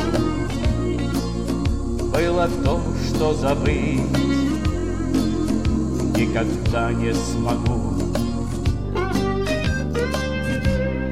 было 2.14 2.50
то, 2.64 2.82
что 3.08 3.34
забыть 3.34 4.02
никогда 6.18 6.92
не 6.92 7.14
смогу. 7.14 7.96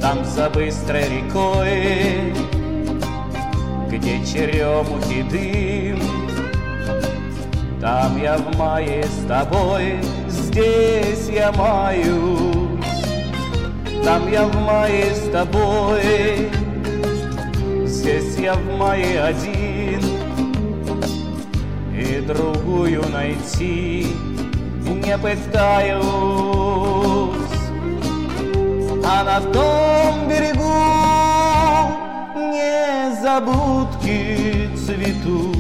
Там 0.01 0.23
за 0.23 0.49
быстрой 0.49 1.03
рекой, 1.03 2.33
где 3.89 4.25
черемухи 4.25 5.23
дым, 5.29 5.99
Там 7.81 8.21
я 8.21 8.38
в 8.38 8.57
мае 8.57 9.03
с 9.03 9.27
тобой, 9.27 9.99
здесь 10.27 11.29
я 11.29 11.51
маюсь. 11.53 12.59
Там 14.03 14.31
я 14.31 14.45
в 14.45 14.55
мае 14.65 15.13
с 15.13 15.31
тобой, 15.31 16.49
я 18.41 18.54
в 18.54 18.78
мае 18.78 19.21
один, 19.21 20.02
И 21.93 22.21
другую 22.25 23.04
найти 23.10 24.08
не 24.86 25.17
пытаюсь, 25.17 26.04
а 29.06 29.23
на 29.23 29.41
том 29.41 30.28
берегу 30.30 30.63
незабудки 32.54 34.19
цветут, 34.78 35.58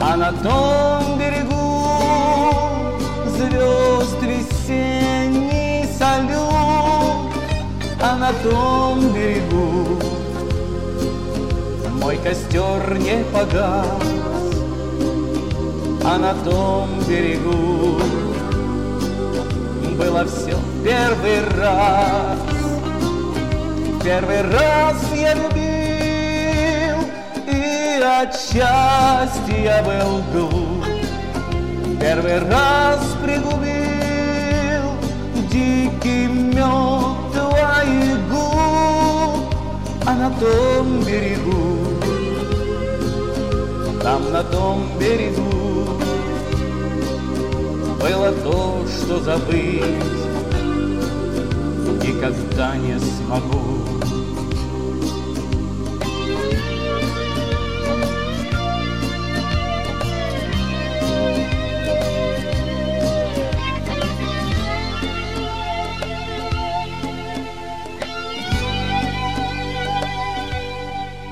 а 0.00 0.16
на 0.16 0.32
том 0.32 1.18
берегу 1.18 1.56
звезд 3.36 4.22
весенний 4.22 5.84
салют, 5.98 7.32
а 8.00 8.16
на 8.16 8.32
том 8.42 9.12
костер 12.26 12.98
не 12.98 13.22
погас 13.32 13.86
а 16.04 16.18
на 16.18 16.34
том 16.44 16.88
берегу 17.08 18.00
было 19.96 20.24
все 20.24 20.56
первый 20.84 21.40
раз. 21.56 22.38
Первый 24.04 24.42
раз 24.42 24.96
я 25.16 25.34
любил, 25.34 26.98
и 27.50 28.00
от 28.02 28.34
счастья 28.34 29.82
был 29.84 30.22
глуп. 30.32 30.84
Первый 32.00 32.38
раз 32.40 33.00
пригубил 33.24 33.66
дикий 35.50 36.26
мед 36.26 37.32
твоих 37.32 38.28
губ, 38.28 39.54
а 40.06 40.14
на 40.14 40.30
том 40.38 41.02
берегу, 41.02 41.95
там 44.06 44.30
на 44.30 44.44
том 44.44 44.84
берегу 45.00 45.98
было 48.00 48.30
то, 48.44 48.86
что 48.86 49.18
забыть 49.18 49.82
никогда 52.04 52.76
не 52.76 53.00
смогу. 53.00 53.82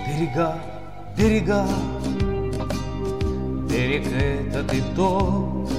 Берега, 0.09 0.57
берега, 1.17 1.69
и 4.75 4.83
тот, 4.97 5.71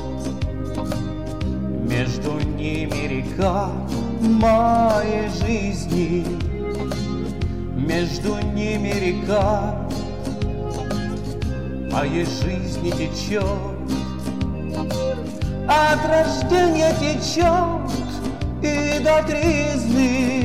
между 1.83 2.39
ними 2.39 3.07
река 3.07 3.69
моей 4.21 5.27
жизни, 5.29 6.25
между 7.75 8.37
ними 8.53 8.93
река 9.05 9.75
моей 11.91 12.25
жизни 12.25 12.91
течет, 12.91 13.43
от 15.67 16.05
рождения 16.07 16.93
течет 17.01 17.91
и 18.61 19.03
до 19.03 19.23
тризны. 19.23 20.44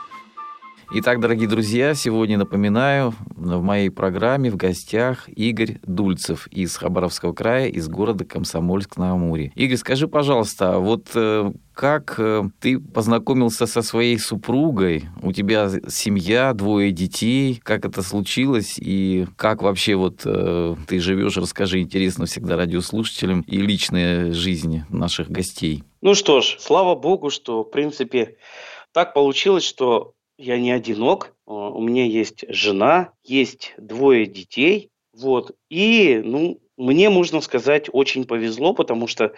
Итак, 0.93 1.21
дорогие 1.21 1.47
друзья, 1.47 1.93
сегодня 1.93 2.37
напоминаю, 2.37 3.13
в 3.37 3.61
моей 3.61 3.89
программе 3.89 4.51
в 4.51 4.57
гостях 4.57 5.29
Игорь 5.29 5.79
Дульцев 5.83 6.47
из 6.47 6.75
Хабаровского 6.75 7.31
края, 7.31 7.67
из 7.69 7.87
города 7.87 8.25
Комсомольск-на-Амуре. 8.25 9.53
Игорь, 9.55 9.77
скажи, 9.77 10.09
пожалуйста, 10.09 10.79
вот 10.79 11.07
э, 11.15 11.53
как 11.73 12.15
э, 12.17 12.43
ты 12.59 12.77
познакомился 12.77 13.67
со 13.67 13.81
своей 13.83 14.19
супругой? 14.19 15.05
У 15.23 15.31
тебя 15.31 15.69
семья, 15.87 16.51
двое 16.51 16.91
детей. 16.91 17.61
Как 17.63 17.85
это 17.85 18.01
случилось? 18.01 18.75
И 18.77 19.27
как 19.37 19.61
вообще 19.61 19.95
вот 19.95 20.23
э, 20.25 20.75
ты 20.87 20.99
живешь? 20.99 21.37
Расскажи, 21.37 21.79
интересно 21.79 22.25
всегда 22.25 22.57
радиослушателям 22.57 23.45
и 23.47 23.61
личная 23.61 24.33
жизнь 24.33 24.83
наших 24.89 25.31
гостей. 25.31 25.85
Ну 26.01 26.15
что 26.15 26.41
ж, 26.41 26.57
слава 26.59 26.95
богу, 26.95 27.29
что, 27.29 27.63
в 27.63 27.71
принципе, 27.71 28.35
так 28.91 29.13
получилось, 29.13 29.63
что 29.63 30.15
я 30.41 30.59
не 30.59 30.71
одинок, 30.71 31.33
а, 31.45 31.69
у 31.69 31.81
меня 31.81 32.05
есть 32.05 32.45
жена, 32.49 33.11
есть 33.23 33.73
двое 33.77 34.25
детей, 34.25 34.89
вот, 35.13 35.55
и, 35.69 36.21
ну, 36.23 36.59
мне, 36.77 37.09
можно 37.09 37.41
сказать, 37.41 37.89
очень 37.91 38.25
повезло, 38.25 38.73
потому 38.73 39.07
что 39.07 39.25
э, 39.25 39.31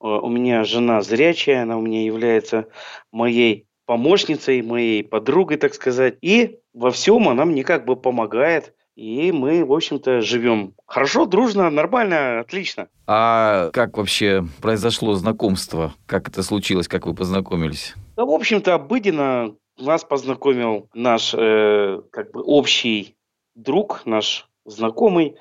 у 0.00 0.28
меня 0.28 0.64
жена 0.64 1.00
зрячая, 1.00 1.62
она 1.62 1.78
у 1.78 1.80
меня 1.80 2.04
является 2.04 2.66
моей 3.10 3.66
помощницей, 3.86 4.60
моей 4.60 5.02
подругой, 5.02 5.56
так 5.56 5.72
сказать, 5.74 6.18
и 6.20 6.58
во 6.74 6.90
всем 6.90 7.28
она 7.28 7.44
мне 7.44 7.64
как 7.64 7.86
бы 7.86 7.96
помогает, 7.96 8.74
и 8.96 9.32
мы, 9.32 9.64
в 9.64 9.72
общем-то, 9.72 10.20
живем 10.20 10.74
хорошо, 10.86 11.24
дружно, 11.24 11.70
нормально, 11.70 12.40
отлично. 12.40 12.88
А 13.06 13.70
как 13.72 13.96
вообще 13.96 14.44
произошло 14.60 15.14
знакомство? 15.14 15.94
Как 16.06 16.28
это 16.28 16.42
случилось? 16.42 16.86
Как 16.86 17.06
вы 17.06 17.14
познакомились? 17.14 17.94
Да, 18.16 18.26
в 18.26 18.30
общем-то, 18.30 18.74
обыденно 18.74 19.54
нас 19.80 20.04
познакомил 20.04 20.88
наш 20.94 21.34
э, 21.34 22.00
как 22.10 22.32
бы 22.32 22.42
общий 22.42 23.16
друг, 23.54 24.02
наш 24.04 24.48
знакомый. 24.64 25.36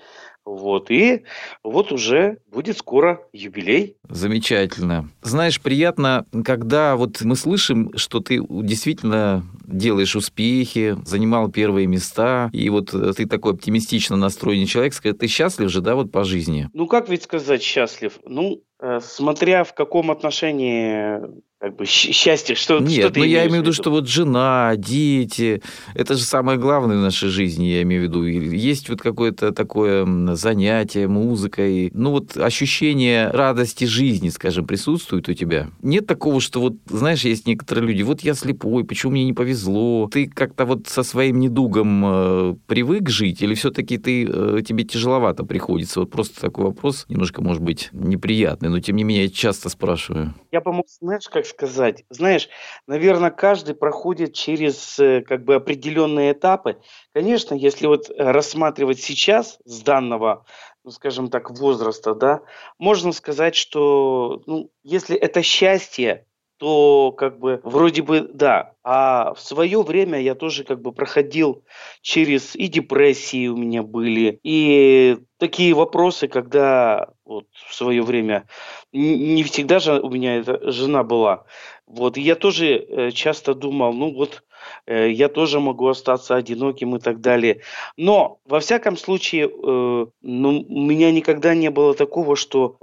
Вот, 0.45 0.89
и 0.89 1.25
вот 1.63 1.91
уже 1.91 2.39
будет 2.47 2.77
скоро 2.77 3.21
юбилей. 3.33 3.97
Замечательно. 4.09 5.07
Знаешь, 5.21 5.61
приятно, 5.61 6.25
когда 6.43 6.95
вот 6.95 7.21
мы 7.21 7.35
слышим, 7.35 7.91
что 7.95 8.19
ты 8.19 8.39
действительно 8.49 9.43
делаешь 9.67 10.15
успехи, 10.15 10.97
занимал 11.05 11.51
первые 11.51 11.85
места, 11.85 12.49
и 12.51 12.67
вот 12.69 12.89
ты 12.89 13.27
такой 13.27 13.53
оптимистично 13.53 14.15
настроенный 14.15 14.65
человек, 14.65 14.95
ты 14.95 15.27
счастлив 15.27 15.69
же, 15.69 15.81
да, 15.81 15.93
вот 15.93 16.11
по 16.11 16.23
жизни? 16.23 16.67
Ну, 16.73 16.87
как 16.87 17.09
ведь 17.09 17.23
сказать 17.23 17.61
счастлив? 17.61 18.17
Ну, 18.25 18.63
э, 18.81 18.99
смотря 19.01 19.63
в 19.63 19.75
каком 19.75 20.09
отношении 20.09 21.19
как 21.59 21.75
бы 21.75 21.85
счастье, 21.85 22.55
что, 22.55 22.79
Нет, 22.79 22.91
что 22.91 23.09
ты 23.11 23.19
но 23.19 23.25
ну, 23.25 23.31
я 23.31 23.45
имею 23.47 23.61
в 23.61 23.65
виду, 23.65 23.73
что 23.73 23.91
вот 23.91 24.07
жена, 24.07 24.73
дети, 24.77 25.61
это 25.93 26.13
же 26.15 26.23
самое 26.23 26.57
главное 26.57 26.97
в 26.97 27.01
нашей 27.01 27.27
жизни, 27.27 27.65
я 27.65 27.81
имею 27.81 28.01
в 28.01 28.03
виду. 28.05 28.23
Есть 28.23 28.87
вот 28.87 29.01
какое-то 29.01 29.51
такое 29.51 30.05
занятие 30.35 31.09
музыкой, 31.09 31.91
ну 31.93 32.11
вот 32.11 32.37
ощущение 32.37 33.29
радости 33.31 33.83
жизни, 33.83 34.29
скажем, 34.29 34.65
присутствует 34.65 35.27
у 35.27 35.33
тебя. 35.33 35.69
Нет 35.81 36.07
такого, 36.07 36.39
что 36.39 36.61
вот, 36.61 36.75
знаешь, 36.85 37.25
есть 37.25 37.45
некоторые 37.45 37.87
люди, 37.87 38.03
вот 38.03 38.21
я 38.21 38.35
слепой, 38.35 38.85
почему 38.85 39.11
мне 39.11 39.25
не 39.25 39.33
повезло? 39.33 40.07
Ты 40.09 40.27
как-то 40.27 40.63
вот 40.63 40.87
со 40.87 41.03
своим 41.03 41.41
недугом 41.41 42.03
э, 42.05 42.55
привык 42.67 43.09
жить, 43.09 43.41
или 43.41 43.53
все-таки 43.53 43.97
ты, 43.97 44.25
э, 44.25 44.61
тебе 44.65 44.85
тяжеловато 44.85 45.43
приходится? 45.43 45.99
Вот 45.99 46.09
просто 46.09 46.39
такой 46.39 46.63
вопрос, 46.65 47.05
немножко, 47.09 47.41
может 47.41 47.61
быть, 47.61 47.89
неприятный, 47.91 48.69
но 48.69 48.79
тем 48.79 48.95
не 48.95 49.03
менее 49.03 49.25
я 49.25 49.29
часто 49.29 49.67
спрашиваю. 49.67 50.33
Я, 50.53 50.61
по-моему, 50.61 50.85
знаешь, 51.01 51.27
как 51.27 51.48
сказать? 51.49 52.05
Знаешь, 52.09 52.49
наверное, 52.87 53.31
каждый 53.31 53.75
проходит 53.75 54.33
через 54.33 54.99
э, 54.99 55.21
как 55.21 55.43
бы 55.43 55.55
определенные 55.55 56.31
этапы. 56.31 56.79
Конечно, 57.13 57.55
если 57.55 57.87
вот 57.87 58.09
э, 58.09 58.13
рассматривать 58.17 58.99
сейчас 58.99 59.59
с 59.65 59.81
данного, 59.81 60.45
ну, 60.83 60.91
скажем 60.91 61.29
так, 61.29 61.51
возраста, 61.51 62.15
да, 62.15 62.41
можно 62.77 63.11
сказать, 63.11 63.55
что 63.55 64.41
ну, 64.45 64.71
если 64.83 65.17
это 65.17 65.41
счастье, 65.41 66.25
то 66.59 67.13
как 67.13 67.39
бы 67.39 67.61
вроде 67.63 68.01
бы 68.01 68.21
да. 68.21 68.73
А 68.83 69.33
в 69.33 69.39
свое 69.39 69.81
время 69.81 70.21
я 70.21 70.35
тоже 70.35 70.63
как 70.65 70.81
бы 70.81 70.91
проходил 70.91 71.63
через 72.01 72.55
и 72.55 72.67
депрессии 72.67 73.47
у 73.47 73.55
меня 73.55 73.81
были, 73.81 74.39
и 74.43 75.17
такие 75.39 75.73
вопросы, 75.73 76.27
когда 76.27 77.09
вот 77.25 77.45
в 77.67 77.73
свое 77.73 78.03
время 78.03 78.45
не 78.91 79.43
всегда 79.43 79.79
же 79.79 79.99
у 79.99 80.09
меня 80.09 80.37
эта 80.37 80.71
жена 80.71 81.03
была. 81.03 81.45
Вот, 81.87 82.17
и 82.17 82.21
я 82.21 82.35
тоже 82.35 82.75
э, 82.75 83.11
часто 83.11 83.55
думал, 83.55 83.93
ну 83.93 84.13
вот, 84.13 84.43
э, 84.85 85.09
я 85.09 85.27
тоже 85.29 85.59
могу 85.59 85.87
остаться 85.87 86.35
одиноким 86.35 86.95
и 86.95 86.99
так 86.99 87.21
далее. 87.21 87.61
Но, 87.97 88.39
во 88.45 88.59
всяком 88.59 88.95
случае, 88.97 89.47
э, 89.47 90.05
ну, 90.21 90.65
у 90.69 90.81
меня 90.81 91.11
никогда 91.11 91.55
не 91.55 91.71
было 91.71 91.95
такого, 91.95 92.35
что 92.35 92.77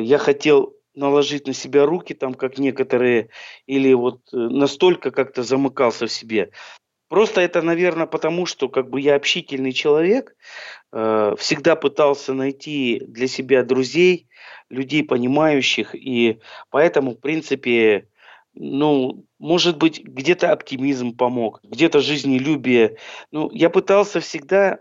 я 0.00 0.18
хотел 0.18 0.74
наложить 0.94 1.46
на 1.46 1.52
себя 1.52 1.86
руки, 1.86 2.14
там, 2.14 2.34
как 2.34 2.58
некоторые, 2.58 3.28
или 3.66 3.92
вот 3.92 4.20
настолько 4.32 5.10
как-то 5.12 5.44
замыкался 5.44 6.06
в 6.06 6.12
себе. 6.12 6.50
Просто 7.08 7.40
это, 7.40 7.62
наверное, 7.62 8.06
потому, 8.06 8.46
что 8.46 8.68
как 8.68 8.90
бы 8.90 9.00
я 9.00 9.14
общительный 9.14 9.72
человек, 9.72 10.36
э, 10.92 11.34
всегда 11.38 11.76
пытался 11.76 12.34
найти 12.34 13.02
для 13.06 13.26
себя 13.28 13.62
друзей, 13.62 14.28
людей 14.68 15.02
понимающих, 15.02 15.94
и 15.94 16.40
поэтому, 16.70 17.12
в 17.12 17.20
принципе, 17.20 18.08
ну, 18.54 19.24
может 19.38 19.78
быть, 19.78 20.02
где-то 20.02 20.52
оптимизм 20.52 21.16
помог, 21.16 21.60
где-то 21.62 22.00
жизнелюбие. 22.00 22.96
Ну, 23.30 23.50
я 23.52 23.70
пытался 23.70 24.20
всегда, 24.20 24.80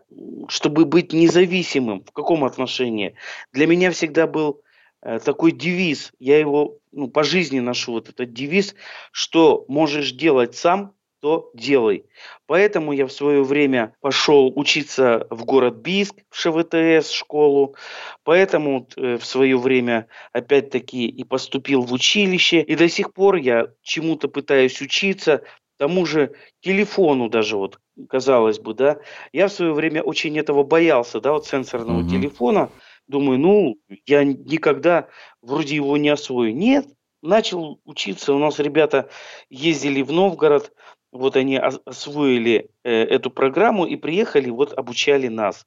чтобы 0.50 0.86
быть 0.86 1.14
независимым. 1.14 2.04
В 2.04 2.12
каком 2.12 2.44
отношении? 2.44 3.16
Для 3.54 3.68
меня 3.68 3.92
всегда 3.92 4.26
был 4.26 4.62
Э, 5.02 5.20
такой 5.20 5.52
девиз, 5.52 6.12
я 6.20 6.40
его 6.40 6.80
ну, 6.92 7.08
по 7.08 7.24
жизни 7.24 7.60
ношу, 7.60 7.94
вот 7.94 8.10
этот 8.10 8.34
девиз, 8.34 8.76
что 9.12 9.64
можешь 9.68 10.12
делать 10.12 10.56
сам, 10.56 10.94
то 11.20 11.50
делай. 11.54 12.06
Поэтому 12.46 12.94
я 12.94 13.08
в 13.08 13.12
свое 13.12 13.44
время 13.44 13.96
пошел 14.02 14.52
учиться 14.56 15.28
в 15.30 15.46
город 15.46 15.78
Бийск, 15.78 16.16
в 16.30 16.38
ШВТС 16.38 17.12
школу. 17.12 17.76
Поэтому 18.24 18.88
э, 18.96 19.18
в 19.18 19.26
свое 19.26 19.58
время 19.58 20.08
опять-таки 20.32 21.08
и 21.08 21.24
поступил 21.24 21.82
в 21.82 21.94
училище. 21.94 22.62
И 22.62 22.76
до 22.76 22.88
сих 22.88 23.14
пор 23.14 23.36
я 23.36 23.68
чему-то 23.82 24.28
пытаюсь 24.28 24.82
учиться, 24.82 25.44
тому 25.78 26.06
же 26.06 26.34
телефону 26.62 27.30
даже 27.30 27.56
вот, 27.56 27.80
казалось 28.10 28.60
бы, 28.60 28.74
да. 28.74 29.00
Я 29.32 29.48
в 29.48 29.54
свое 29.54 29.74
время 29.74 30.02
очень 30.02 30.38
этого 30.38 30.64
боялся, 30.64 31.22
да, 31.22 31.32
вот 31.32 31.46
сенсорного 31.46 32.02
угу. 32.02 32.10
телефона. 32.10 32.70
Думаю, 33.08 33.40
ну, 33.40 33.78
я 34.06 34.24
никогда 34.24 35.08
вроде 35.42 35.76
его 35.76 35.96
не 35.96 36.10
освою. 36.10 36.54
Нет, 36.54 36.88
начал 37.22 37.80
учиться. 37.86 38.34
У 38.34 38.40
нас 38.40 38.60
ребята 38.60 39.10
ездили 39.50 40.02
в 40.02 40.12
Новгород, 40.12 40.74
вот 41.18 41.36
они 41.36 41.58
освоили 41.58 42.70
э, 42.84 42.92
эту 42.92 43.30
программу 43.30 43.86
и 43.86 43.96
приехали, 43.96 44.50
вот 44.50 44.74
обучали 44.78 45.28
нас. 45.28 45.66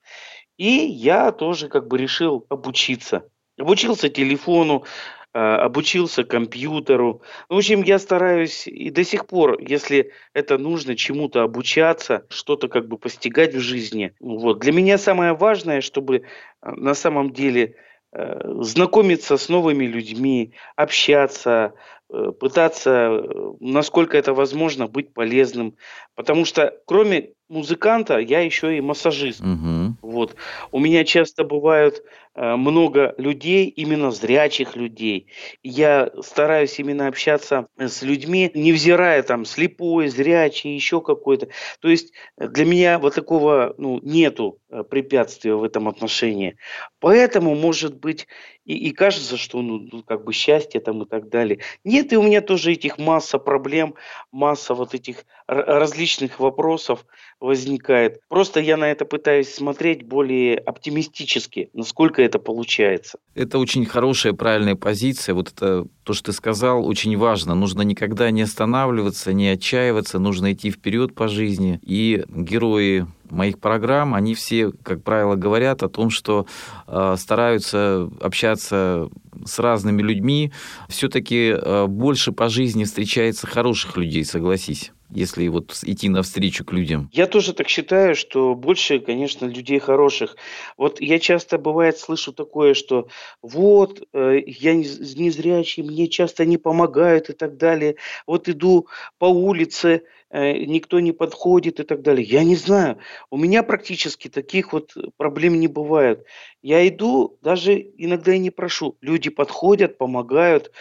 И 0.56 0.68
я 0.68 1.32
тоже 1.32 1.68
как 1.68 1.88
бы 1.88 1.98
решил 1.98 2.46
обучиться. 2.48 3.24
Обучился 3.58 4.08
телефону, 4.08 4.84
а, 5.32 5.64
обучился 5.64 6.24
компьютеру. 6.24 7.22
В 7.48 7.56
общем, 7.56 7.82
я 7.82 8.00
стараюсь 8.00 8.66
и 8.66 8.90
до 8.90 9.04
сих 9.04 9.26
пор, 9.26 9.60
если 9.60 10.10
это 10.34 10.58
нужно, 10.58 10.96
чему-то 10.96 11.42
обучаться, 11.42 12.26
что-то 12.30 12.66
как 12.68 12.88
бы 12.88 12.98
постигать 12.98 13.54
в 13.54 13.60
жизни. 13.60 14.12
Вот. 14.18 14.58
Для 14.58 14.72
меня 14.72 14.98
самое 14.98 15.34
важное, 15.34 15.82
чтобы 15.82 16.24
а, 16.60 16.72
на 16.72 16.94
самом 16.94 17.32
деле 17.32 17.76
э, 18.12 18.40
знакомиться 18.62 19.36
с 19.36 19.48
новыми 19.48 19.84
людьми, 19.84 20.52
общаться, 20.74 21.74
э, 21.74 21.99
пытаться, 22.38 22.90
э, 22.90 23.52
насколько 23.60 24.16
это 24.16 24.34
возможно, 24.34 24.86
быть 24.86 25.12
полезным. 25.12 25.76
Потому 26.14 26.44
что 26.44 26.74
кроме 26.86 27.30
музыканта 27.48 28.18
я 28.18 28.40
еще 28.40 28.76
и 28.76 28.80
массажист. 28.80 29.40
Угу. 29.40 29.96
Вот. 30.02 30.36
У 30.70 30.78
меня 30.78 31.04
часто 31.04 31.44
бывают 31.44 32.02
Э, 32.32 32.54
много 32.54 33.12
людей, 33.18 33.66
именно 33.66 34.12
зрячих 34.12 34.76
людей. 34.76 35.26
Я 35.64 36.10
стараюсь 36.22 36.78
именно 36.78 37.08
общаться 37.08 37.66
с 37.76 38.02
людьми, 38.02 38.50
невзирая 38.54 39.24
там 39.24 39.44
слепой, 39.44 40.08
зрячий, 40.08 40.74
еще 40.74 41.00
какой-то. 41.00 41.48
То 41.80 41.88
есть 41.88 42.12
э, 42.38 42.46
для 42.46 42.64
меня 42.64 42.98
вот 43.00 43.16
такого 43.16 43.74
ну, 43.78 43.98
нету 44.02 44.58
э, 44.70 44.84
препятствия 44.84 45.54
в 45.54 45.64
этом 45.64 45.88
отношении. 45.88 46.56
Поэтому, 47.00 47.56
может 47.56 47.98
быть, 47.98 48.28
и, 48.64 48.74
и 48.76 48.92
кажется, 48.92 49.36
что 49.36 49.60
ну, 49.60 49.88
ну, 49.90 50.02
как 50.04 50.24
бы 50.24 50.32
счастье 50.32 50.80
там 50.80 51.02
и 51.02 51.06
так 51.06 51.28
далее. 51.28 51.58
Нет, 51.82 51.99
и 52.12 52.16
у 52.16 52.22
меня 52.22 52.40
тоже 52.40 52.72
этих 52.72 52.98
масса 52.98 53.38
проблем, 53.38 53.94
масса 54.32 54.74
вот 54.74 54.94
этих 54.94 55.24
различных 55.46 56.38
вопросов 56.38 57.04
возникает. 57.40 58.20
Просто 58.28 58.60
я 58.60 58.76
на 58.76 58.90
это 58.90 59.04
пытаюсь 59.04 59.52
смотреть 59.52 60.04
более 60.04 60.56
оптимистически, 60.58 61.70
насколько 61.72 62.22
это 62.22 62.38
получается. 62.38 63.18
Это 63.34 63.58
очень 63.58 63.84
хорошая, 63.84 64.32
правильная 64.32 64.76
позиция. 64.76 65.34
Вот 65.34 65.48
это 65.48 65.86
то, 66.04 66.12
что 66.12 66.26
ты 66.26 66.32
сказал, 66.32 66.86
очень 66.86 67.16
важно. 67.16 67.54
Нужно 67.54 67.82
никогда 67.82 68.30
не 68.30 68.42
останавливаться, 68.42 69.32
не 69.32 69.48
отчаиваться, 69.48 70.18
нужно 70.18 70.52
идти 70.52 70.70
вперед 70.70 71.14
по 71.14 71.28
жизни. 71.28 71.80
И 71.82 72.24
герои 72.28 73.06
моих 73.30 73.58
программ, 73.58 74.14
они 74.14 74.34
все, 74.34 74.70
как 74.82 75.02
правило, 75.02 75.34
говорят 75.34 75.82
о 75.82 75.88
том, 75.88 76.10
что 76.10 76.46
э, 76.86 77.16
стараются 77.18 78.10
общаться 78.20 79.08
с 79.44 79.58
разными 79.58 80.02
людьми. 80.02 80.52
Все-таки 80.88 81.50
э, 81.50 81.86
больше 81.86 82.32
по 82.32 82.48
жизни 82.48 82.84
встречается 82.84 83.46
хороших 83.46 83.96
людей, 83.96 84.24
согласись 84.24 84.92
если 85.12 85.48
вот 85.48 85.76
идти 85.82 86.08
навстречу 86.08 86.64
к 86.64 86.72
людям? 86.72 87.10
Я 87.12 87.26
тоже 87.26 87.52
так 87.52 87.68
считаю, 87.68 88.14
что 88.14 88.54
больше, 88.54 89.00
конечно, 89.00 89.46
людей 89.46 89.78
хороших. 89.78 90.36
Вот 90.76 91.00
я 91.00 91.18
часто, 91.18 91.58
бывает, 91.58 91.98
слышу 91.98 92.32
такое, 92.32 92.74
что 92.74 93.08
вот, 93.42 94.02
э, 94.12 94.40
я 94.46 94.74
незрячий, 94.74 95.82
мне 95.82 96.08
часто 96.08 96.44
не 96.44 96.58
помогают 96.58 97.30
и 97.30 97.32
так 97.32 97.56
далее. 97.56 97.96
Вот 98.26 98.48
иду 98.48 98.86
по 99.18 99.26
улице, 99.26 100.02
никто 100.32 101.00
не 101.00 101.12
подходит 101.12 101.80
и 101.80 101.82
так 101.82 102.02
далее. 102.02 102.24
Я 102.24 102.44
не 102.44 102.56
знаю. 102.56 102.98
У 103.30 103.36
меня 103.36 103.62
практически 103.62 104.28
таких 104.28 104.72
вот 104.72 104.94
проблем 105.16 105.58
не 105.58 105.68
бывает. 105.68 106.24
Я 106.62 106.86
иду, 106.86 107.38
даже 107.42 107.74
иногда 107.74 108.34
и 108.34 108.38
не 108.38 108.50
прошу. 108.50 108.96
Люди 109.00 109.30
подходят, 109.30 109.98
помогают, 109.98 110.72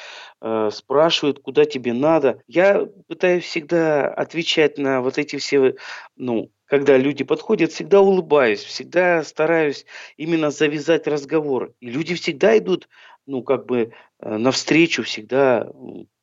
э, 0.41 0.69
спрашивают, 0.71 1.39
куда 1.39 1.65
тебе 1.65 1.93
надо. 1.93 2.41
Я 2.47 2.85
пытаюсь 3.07 3.45
всегда 3.45 4.07
отвечать 4.07 4.77
на 4.77 5.01
вот 5.01 5.17
эти 5.17 5.37
все, 5.37 5.75
ну, 6.15 6.51
когда 6.65 6.97
люди 6.97 7.23
подходят, 7.23 7.71
всегда 7.71 7.99
улыбаюсь, 7.99 8.63
всегда 8.63 9.23
стараюсь 9.23 9.85
именно 10.17 10.51
завязать 10.51 11.07
разговор. 11.07 11.73
И 11.79 11.89
люди 11.89 12.13
всегда 12.13 12.57
идут, 12.57 12.87
ну, 13.29 13.43
как 13.43 13.65
бы 13.65 13.91
Э, 14.21 14.37
навстречу 14.37 15.03
всегда 15.03 15.71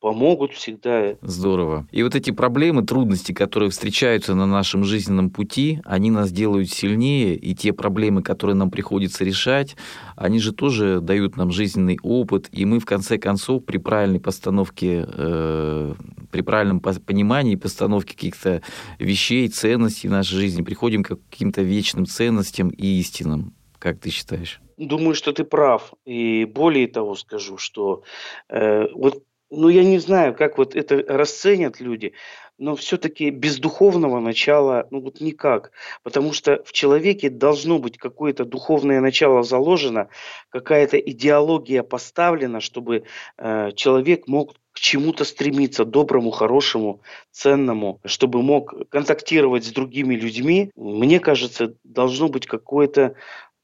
помогут 0.01 0.53
всегда. 0.53 1.17
Здорово. 1.23 1.89
И 1.91 2.03
вот 2.03 2.15
эти 2.15 2.31
проблемы, 2.31 2.85
трудности, 2.85 3.33
которые 3.33 3.71
встречаются 3.71 4.35
на 4.35 4.45
нашем 4.45 4.85
жизненном 4.85 5.31
пути, 5.31 5.81
они 5.87 6.11
нас 6.11 6.31
делают 6.31 6.69
сильнее, 6.69 7.35
и 7.35 7.55
те 7.55 7.73
проблемы, 7.73 8.23
которые 8.23 8.55
нам 8.55 8.71
приходится 8.71 9.25
решать, 9.25 9.77
они 10.15 10.41
же 10.41 10.53
тоже 10.53 11.01
дают 11.01 11.39
нам 11.39 11.51
жизненный 11.51 11.99
опыт, 12.03 12.51
и 12.53 12.67
мы 12.67 12.81
в 12.81 12.85
конце 12.85 13.17
концов 13.17 13.65
при 13.65 13.79
правильной 13.79 14.21
постановке, 14.21 15.07
э, 15.09 15.95
при 16.31 16.43
правильном 16.43 16.81
понимании 16.81 17.57
постановке 17.57 18.15
каких-то 18.15 18.61
вещей, 18.99 19.49
ценностей 19.49 20.11
нашей 20.11 20.37
жизни 20.37 20.61
приходим 20.61 21.03
к 21.03 21.19
каким-то 21.31 21.63
вечным 21.63 22.05
ценностям 22.05 22.69
и 22.69 22.87
истинам. 23.01 23.56
Как 23.79 23.99
ты 24.01 24.11
считаешь? 24.11 24.61
Думаю, 24.77 25.15
что 25.15 25.33
ты 25.33 25.45
прав. 25.45 25.93
И 26.05 26.45
более 26.45 26.89
того 26.89 27.15
скажу, 27.15 27.59
что 27.59 28.03
э, 28.49 28.89
вот, 28.93 29.23
ну 29.51 29.69
я 29.69 29.85
не 29.85 29.99
знаю, 29.99 30.35
как 30.35 30.59
вот 30.59 30.77
это 30.77 31.03
расценят 31.09 31.81
люди, 31.81 32.13
но 32.59 32.75
все-таки 32.75 33.31
без 33.31 33.59
духовного 33.59 34.21
начала, 34.21 34.87
ну 34.91 35.01
вот 35.01 35.21
никак. 35.21 35.73
Потому 36.03 36.33
что 36.33 36.63
в 36.65 36.73
человеке 36.73 37.31
должно 37.31 37.79
быть 37.79 37.99
какое-то 37.99 38.45
духовное 38.45 39.01
начало 39.01 39.43
заложено, 39.43 40.09
какая-то 40.51 40.99
идеология 40.99 41.83
поставлена, 41.83 42.61
чтобы 42.61 43.05
э, 43.39 43.73
человек 43.75 44.27
мог 44.27 44.55
к 44.77 44.79
чему-то 44.79 45.25
стремиться, 45.25 45.87
доброму, 45.87 46.31
хорошему, 46.31 47.01
ценному, 47.31 47.99
чтобы 48.05 48.43
мог 48.43 48.75
контактировать 48.91 49.65
с 49.65 49.73
другими 49.73 50.15
людьми, 50.15 50.71
мне 50.77 51.19
кажется, 51.19 51.75
должно 51.83 52.29
быть 52.29 52.47
какое-то 52.47 53.15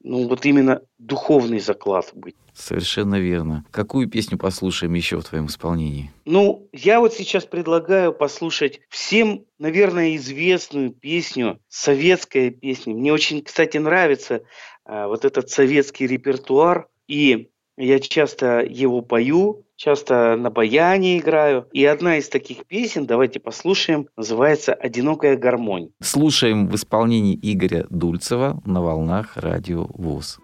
ну 0.03 0.27
вот 0.27 0.45
именно 0.45 0.81
духовный 0.99 1.59
заклад 1.59 2.11
быть. 2.13 2.35
Совершенно 2.53 3.19
верно. 3.19 3.65
Какую 3.71 4.07
песню 4.07 4.37
послушаем 4.37 4.93
еще 4.93 5.19
в 5.19 5.23
твоем 5.23 5.47
исполнении? 5.47 6.11
Ну, 6.25 6.69
я 6.71 6.99
вот 6.99 7.13
сейчас 7.13 7.45
предлагаю 7.45 8.13
послушать 8.13 8.81
всем, 8.89 9.45
наверное, 9.57 10.15
известную 10.17 10.91
песню, 10.91 11.59
советская 11.67 12.51
песня. 12.51 12.93
Мне 12.93 13.11
очень, 13.11 13.41
кстати, 13.41 13.77
нравится 13.77 14.43
а, 14.85 15.07
вот 15.07 15.25
этот 15.25 15.49
советский 15.49 16.05
репертуар. 16.05 16.87
И 17.07 17.49
я 17.77 17.99
часто 17.99 18.61
его 18.61 19.01
пою, 19.01 19.65
часто 19.75 20.35
на 20.37 20.49
баяне 20.49 21.17
играю. 21.17 21.67
И 21.71 21.83
одна 21.85 22.17
из 22.17 22.29
таких 22.29 22.65
песен, 22.65 23.05
давайте 23.05 23.39
послушаем, 23.39 24.07
называется 24.15 24.73
«Одинокая 24.73 25.37
гармонь». 25.37 25.89
Слушаем 26.01 26.67
в 26.67 26.75
исполнении 26.75 27.37
Игоря 27.41 27.85
Дульцева 27.89 28.61
на 28.65 28.81
волнах 28.81 29.37
радио 29.37 29.87
ВОЗ. 29.93 30.39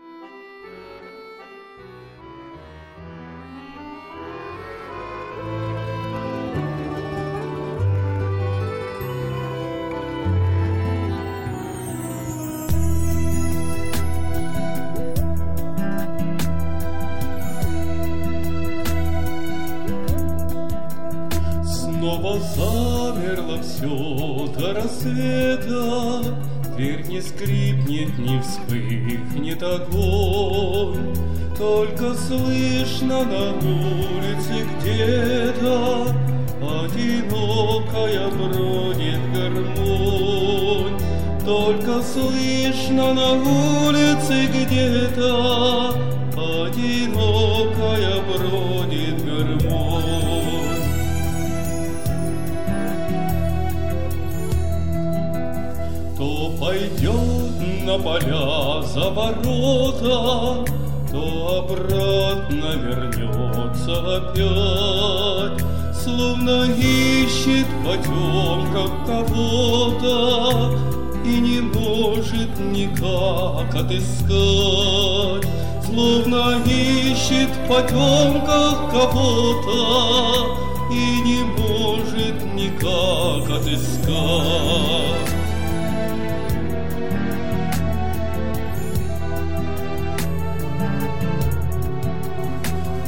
Никак 73.90 73.98
отыскать, 73.98 75.50
Словно 75.86 76.62
ищет 76.66 77.50
в 77.50 77.68
потемках 77.68 78.92
кого-то 78.92 80.58
И 80.92 81.22
не 81.22 81.44
может 81.44 82.44
никак 82.54 83.50
отыскать. 83.50 84.10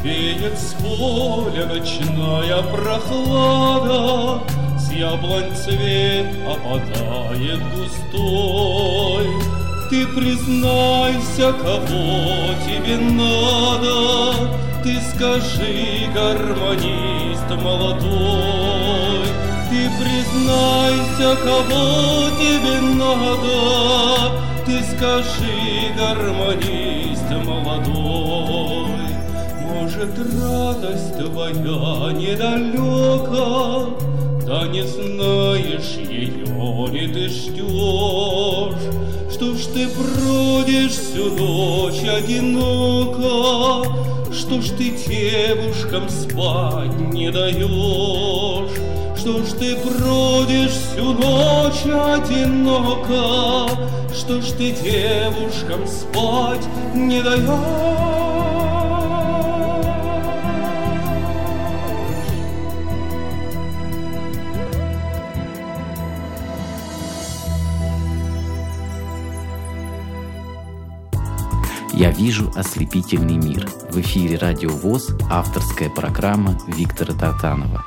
Веет 0.03 0.57
с 0.57 0.73
поля 0.81 1.67
ночная 1.67 2.63
прохлада, 2.63 4.41
С 4.79 4.91
яблонь 4.91 5.53
цвет 5.55 6.35
опадает 6.47 7.61
густой. 7.75 9.27
Ты 9.91 10.07
признайся, 10.07 11.51
кого 11.51 12.55
тебе 12.65 12.97
надо, 12.97 14.57
Ты 14.85 14.97
скажи, 15.13 16.07
гармонист 16.15 17.49
молодой. 17.61 19.27
Ты 19.69 19.89
признайся, 19.99 21.35
кого 21.43 22.29
тебе 22.39 22.79
надо, 22.95 24.31
Ты 24.65 24.81
скажи, 24.95 25.91
гармонист 25.97 27.29
молодой. 27.45 28.95
Может, 29.73 30.17
радость 30.17 31.17
твоя 31.17 32.13
недалека, 32.13 33.89
Да 34.45 34.67
не 34.67 34.83
знаешь 34.83 35.97
ее, 35.97 36.47
не 36.91 37.07
ты 37.13 37.27
ждешь. 37.27 39.01
Что 39.33 39.55
ж 39.55 39.65
ты 39.73 39.87
бродишь 39.87 40.91
всю 40.91 41.31
ночь 41.31 42.03
одиноко, 42.03 43.89
Что 44.31 44.61
ж 44.61 44.69
ты 44.77 44.91
девушкам 44.91 46.09
спать 46.09 46.99
не 47.13 47.31
даешь? 47.31 48.71
Что 49.17 49.43
ж 49.43 49.53
ты 49.57 49.77
бродишь 49.77 50.71
всю 50.71 51.13
ночь 51.13 51.85
одиноко? 51.85 53.69
Что 54.13 54.41
ж 54.41 54.51
ты 54.57 54.71
девушкам 54.71 55.87
спать 55.87 56.67
не 56.93 57.21
даешь? 57.21 58.00
«Я 72.11 72.17
вижу 72.17 72.51
ослепительный 72.55 73.37
мир». 73.37 73.69
В 73.89 73.99
эфире 74.01 74.37
«Радио 74.37 74.69
ВОЗ» 74.69 75.15
авторская 75.29 75.89
программа 75.89 76.57
Виктора 76.67 77.13
Татанова. 77.13 77.85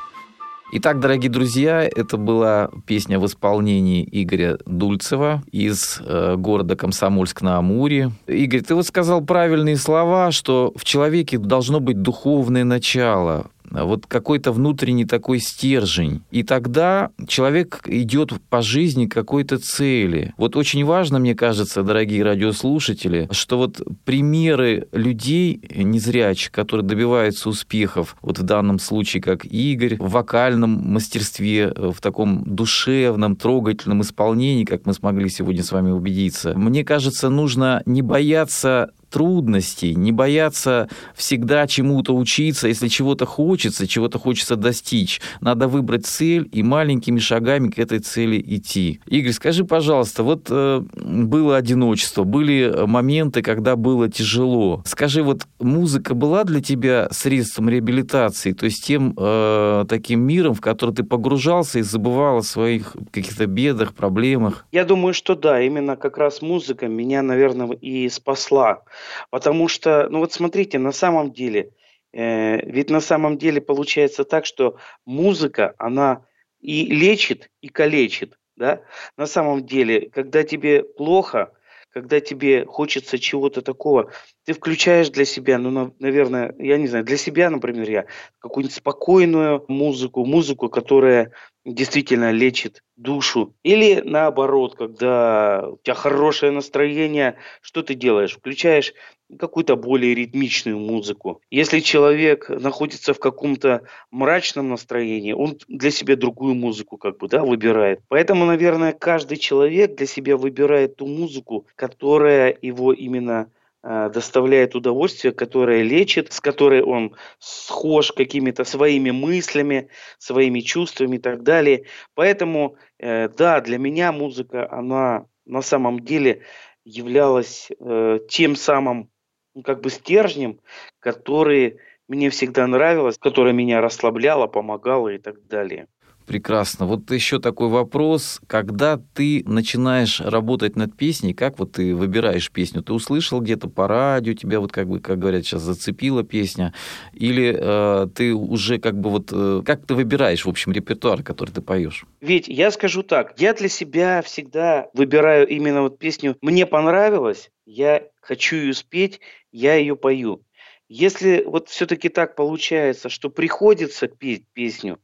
Итак, 0.73 0.99
дорогие 0.99 1.31
друзья, 1.31 1.83
это 1.83 2.17
была 2.17 2.71
песня 2.87 3.19
в 3.19 3.27
исполнении 3.27 4.07
Игоря 4.11 4.57
Дульцева 4.65 5.43
из 5.53 6.01
э, 6.01 6.37
города 6.37 6.75
Комсомольск 6.75 7.43
на 7.43 7.59
Амуре. 7.59 8.13
Игорь, 8.27 8.63
ты 8.63 8.75
вот 8.75 8.87
сказал 8.87 9.21
правильные 9.21 9.77
слова, 9.77 10.31
что 10.31 10.73
в 10.75 10.85
человеке 10.85 11.37
должно 11.37 11.81
быть 11.81 12.01
духовное 12.01 12.65
начало 12.65 13.51
вот 13.83 14.07
какой-то 14.07 14.53
внутренний 14.53 15.05
такой 15.05 15.41
стержень. 15.41 16.23
И 16.31 16.43
тогда 16.43 17.11
человек 17.27 17.83
идет 17.87 18.33
по 18.49 18.63
жизни 18.63 19.07
к 19.07 19.15
какой-то 19.15 19.59
цели. 19.59 20.33
Вот 20.37 20.57
очень 20.57 20.85
важно, 20.85 21.19
мне 21.19 21.35
кажется, 21.35 21.83
дорогие 21.83 22.23
радиослушатели, 22.23 23.29
что 23.31 23.59
вот 23.59 23.81
примеры 24.05 24.87
людей 24.93 25.61
незрячих, 25.75 26.53
которые 26.53 26.87
добиваются 26.87 27.49
успехов, 27.49 28.17
вот 28.23 28.39
в 28.39 28.43
данном 28.43 28.79
случае, 28.79 29.23
как 29.23 29.45
Игорь, 29.45 29.97
в 29.99 30.11
вокальном 30.11 30.93
мастерстве, 30.93 31.73
в 31.75 32.01
таком 32.01 32.45
душевном, 32.45 33.37
трогательном 33.37 34.03
исполнении, 34.03 34.65
как 34.65 34.87
мы 34.87 34.95
смогли 34.95 35.29
сегодня 35.29 35.63
с 35.63 35.73
вами 35.73 35.91
убедиться, 35.91 36.55
мне 36.57 36.85
кажется, 36.85 37.29
нужно 37.29 37.83
не 37.87 38.03
бояться 38.03 38.91
трудностей, 39.15 39.95
не 39.95 40.11
бояться 40.11 40.89
всегда 41.15 41.69
чему-то 41.69 42.17
учиться, 42.17 42.67
если 42.67 42.89
чего-то 42.89 43.27
хочется, 43.27 43.87
чего-то 43.87 44.19
хочется 44.19 44.57
достичь. 44.57 45.21
Надо 45.41 45.69
выбрать 45.69 46.05
цель 46.05 46.49
и 46.51 46.65
маленькими 46.65 47.21
шагами 47.21 47.71
к 47.71 47.79
этой 47.79 48.01
цели 48.01 48.45
идти. 48.45 49.01
Игорь, 49.07 49.31
скажи, 49.31 49.65
пожалуйста, 49.65 50.25
вот 50.25 50.49
э, 50.51 50.83
было 50.97 51.57
одиночество, 51.57 52.25
были 52.25 52.75
моменты, 52.87 53.41
когда 53.41 53.77
было 53.77 54.09
тяжело. 54.09 54.83
Скажи, 54.85 55.23
вот 55.23 55.47
музыка 55.61 56.15
была 56.15 56.43
для 56.43 56.61
тебя 56.61 57.07
средством 57.13 57.69
реабилитации, 57.69 58.51
то 58.51 58.65
есть 58.65 58.85
тем 58.85 59.15
э, 59.17 59.85
таким 59.89 60.23
миром, 60.23 60.55
в 60.55 60.61
который 60.61 60.93
ты 60.93 61.05
погружался 61.05 61.79
и 61.79 61.83
забывал 61.83 62.39
о 62.39 62.43
своих 62.43 62.97
каких-то 63.13 63.47
бедах, 63.47 63.95
проблемах? 63.95 64.67
Я 64.73 64.85
думаю, 64.85 65.15
что 65.15 65.37
да, 65.37 65.61
именно 65.61 65.95
как 65.95 66.19
раз 66.19 66.43
музыка 66.43 66.89
меня, 66.89 67.23
наверное, 67.23 67.69
и 67.85 68.09
спасла. 68.09 68.83
Потому 69.31 69.69
что, 69.69 70.09
ну 70.11 70.21
вот 70.21 70.33
смотрите, 70.33 70.79
на 70.79 70.93
самом 70.93 71.33
деле, 71.33 71.71
э, 72.13 72.65
ведь 72.71 72.91
на 72.91 73.01
самом 73.01 73.39
деле 73.39 73.61
получается 73.61 74.25
так, 74.25 74.47
что 74.47 74.77
музыка, 75.05 75.75
она 75.79 76.25
и 76.61 76.87
лечит, 76.87 77.51
и 77.61 77.69
калечит. 77.69 78.39
Да? 78.57 78.83
На 79.17 79.27
самом 79.27 79.67
деле, 79.67 80.11
когда 80.11 80.45
тебе 80.45 80.83
плохо, 80.83 81.53
когда 81.91 82.21
тебе 82.21 82.67
хочется 82.67 83.19
чего-то 83.19 83.63
такого, 83.63 84.11
ты 84.45 84.53
включаешь 84.53 85.11
для 85.11 85.25
себя, 85.25 85.59
ну, 85.59 85.95
наверное, 86.01 86.55
я 86.59 86.77
не 86.77 86.89
знаю, 86.89 87.05
для 87.05 87.17
себя, 87.17 87.51
например, 87.51 87.89
я 87.89 88.07
какую-нибудь 88.39 88.75
спокойную 88.77 89.65
музыку, 89.69 90.25
музыку, 90.25 90.69
которая 90.69 91.33
действительно 91.65 92.31
лечит 92.31 92.83
душу. 92.97 93.55
Или 93.63 94.03
наоборот, 94.05 94.77
когда 94.77 95.69
у 95.69 95.79
тебя 95.83 95.95
хорошее 95.95 96.53
настроение, 96.53 97.37
что 97.63 97.83
ты 97.83 97.95
делаешь? 97.95 98.37
Включаешь 98.37 98.93
какую-то 99.39 99.77
более 99.77 100.15
ритмичную 100.15 100.79
музыку. 100.79 101.41
Если 101.51 101.81
человек 101.81 102.49
находится 102.49 103.15
в 103.15 103.19
каком-то 103.19 103.83
мрачном 104.11 104.69
настроении, 104.69 105.33
он 105.33 105.59
для 105.67 105.91
себя 105.91 106.17
другую 106.17 106.55
музыку 106.55 106.99
как 106.99 107.19
бы, 107.19 107.29
да, 107.29 107.43
выбирает. 107.43 108.01
Поэтому, 108.09 108.45
наверное, 108.45 108.93
каждый 108.93 109.39
человек 109.39 109.97
для 109.97 110.07
себя 110.07 110.37
выбирает 110.37 110.97
ту 110.97 111.07
музыку, 111.07 111.67
которая 111.75 112.57
его 112.61 112.93
именно 112.93 113.51
доставляет 113.85 114.75
удовольствие, 114.75 115.35
которое 115.35 115.83
лечит, 115.83 116.33
с 116.33 116.41
которой 116.41 116.83
он 116.83 117.15
схож 117.39 118.13
какими-то 118.13 118.65
своими 118.65 119.11
мыслями, 119.11 119.91
своими 120.19 120.61
чувствами 120.61 121.17
и 121.17 121.19
так 121.19 121.43
далее. 121.43 121.85
Поэтому, 122.15 122.77
э, 122.99 123.29
да, 123.29 123.61
для 123.61 123.77
меня 123.77 124.11
музыка, 124.11 124.67
она 124.73 125.27
на 125.45 125.61
самом 125.61 126.01
деле 126.01 126.43
являлась 126.85 127.69
э, 127.79 128.21
тем 128.29 128.57
самым 128.57 129.11
ну, 129.55 129.63
как 129.63 129.83
бы 129.83 129.91
стержнем, 129.91 130.61
который 130.99 131.79
мне 132.09 132.31
всегда 132.31 132.67
нравилось, 132.67 133.19
которое 133.19 133.53
меня 133.53 133.81
расслабляло, 133.81 134.47
помогало 134.47 135.09
и 135.11 135.19
так 135.19 135.47
далее. 135.47 135.89
Прекрасно. 136.27 136.87
Вот 136.87 137.11
еще 137.11 137.39
такой 137.39 137.69
вопрос. 137.69 138.41
Когда 138.47 138.99
ты 139.15 139.43
начинаешь 139.47 140.21
работать 140.21 140.75
над 140.75 140.97
песней, 140.97 141.35
как 141.35 141.59
вот 141.59 141.73
ты 141.73 141.95
выбираешь 141.95 142.51
песню? 142.51 142.83
Ты 142.83 142.95
услышал 142.95 143.41
где-то 143.41 143.69
по 143.69 143.87
радио, 143.87 144.33
тебя 144.33 144.61
вот 144.61 144.73
как 144.73 144.89
бы, 144.89 145.01
как 145.01 145.19
говорят 145.19 145.45
сейчас, 145.45 145.63
зацепила 145.63 146.23
песня? 146.23 146.73
Или 147.13 147.55
э, 147.59 148.07
ты 148.15 148.35
уже 148.35 148.79
как 148.79 148.99
бы 148.99 149.11
вот... 149.11 149.31
Э, 149.33 149.63
как 149.65 149.87
ты 149.87 149.95
выбираешь, 149.95 150.47
в 150.47 150.49
общем, 150.49 150.73
репертуар, 150.73 151.23
который 151.23 151.51
ты 151.51 151.61
поешь? 151.61 152.07
Ведь 152.21 152.49
я 152.49 152.71
скажу 152.71 153.03
так, 153.03 153.35
я 153.39 153.53
для 153.53 153.69
себя 153.69 154.23
всегда 154.23 154.89
выбираю 154.95 155.47
именно 155.47 155.83
вот 155.83 155.99
песню 155.99 156.37
«Мне 156.41 156.65
понравилось», 156.65 157.51
я 157.67 158.03
хочу 158.21 158.57
ее 158.57 158.75
спеть, 158.75 159.21
я 159.53 159.75
ее 159.75 159.97
пою. 159.97 160.43
Если 160.89 161.43
вот 161.45 161.71
все-таки 161.71 162.09
так 162.11 162.37
получается, 162.37 163.09
что 163.09 163.31
приходится 163.31 164.07
петь 164.07 164.45
песню, 164.53 165.01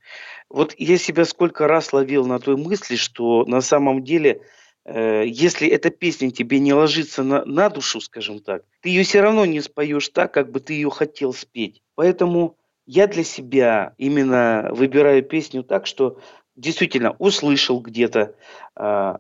вот 0.51 0.75
я 0.77 0.99
себя 0.99 1.25
сколько 1.25 1.67
раз 1.67 1.93
ловил 1.93 2.27
на 2.27 2.39
той 2.39 2.57
мысли, 2.57 2.97
что 2.97 3.45
на 3.47 3.63
самом 3.63 4.05
деле, 4.05 4.43
э, 4.85 5.25
если 5.27 5.69
эта 5.69 5.91
песня 5.91 6.31
тебе 6.31 6.59
не 6.59 6.75
ложится 6.75 7.23
на, 7.23 7.45
на 7.47 7.71
душу, 7.71 8.01
скажем 8.01 8.41
так, 8.41 8.65
ты 8.83 8.91
ее 8.91 9.05
все 9.05 9.23
равно 9.23 9.47
не 9.47 9.61
споешь 9.63 10.11
так, 10.11 10.35
как 10.35 10.51
бы 10.51 10.61
ты 10.61 10.75
ее 10.75 10.91
хотел 10.91 11.33
спеть. 11.33 11.83
Поэтому 11.95 12.59
я 12.85 13.07
для 13.07 13.25
себя 13.25 13.95
именно 13.97 14.69
выбираю 14.73 15.23
песню 15.23 15.63
так, 15.63 15.87
что 15.87 16.21
действительно 16.57 17.13
услышал 17.19 17.81
где-то, 17.81 18.35
э, 18.77 19.15